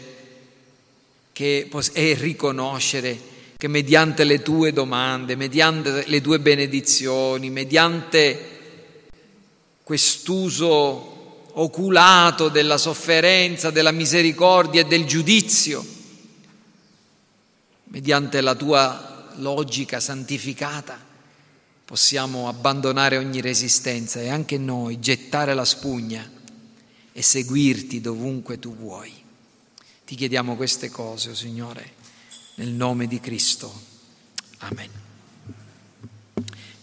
che, 1.33 1.71
e 1.95 2.13
riconoscere 2.13 3.19
che 3.57 3.67
mediante 3.67 4.25
le 4.25 4.43
tue 4.43 4.75
domande, 4.75 5.37
mediante 5.37 6.05
le 6.07 6.21
tue 6.21 6.39
benedizioni, 6.39 7.49
mediante 7.49 8.59
quest'uso 9.83 11.47
oculato 11.55 12.51
della 12.51 12.77
sofferenza, 12.77 13.71
della 13.71 13.91
misericordia 13.91 14.83
e 14.83 14.85
del 14.85 15.07
giudizio, 15.07 15.83
mediante 17.85 18.43
la 18.43 18.55
tua 18.55 19.33
logica 19.37 19.99
santificata, 19.99 21.03
possiamo 21.87 22.49
abbandonare 22.49 23.17
ogni 23.17 23.41
resistenza 23.41 24.21
e 24.21 24.29
anche 24.29 24.59
noi 24.59 25.01
gettare 25.01 25.55
la 25.55 25.65
spugna 25.65 26.37
e 27.19 27.23
seguirti 27.23 28.01
dovunque 28.01 28.61
tu 28.61 28.77
vuoi. 28.77 29.13
Ti 30.05 30.15
chiediamo 30.15 30.55
queste 30.55 30.89
cose, 30.89 31.31
oh 31.31 31.35
Signore, 31.35 31.95
nel 32.55 32.69
nome 32.69 33.09
di 33.09 33.19
Cristo. 33.19 33.73
Amen. 34.59 34.98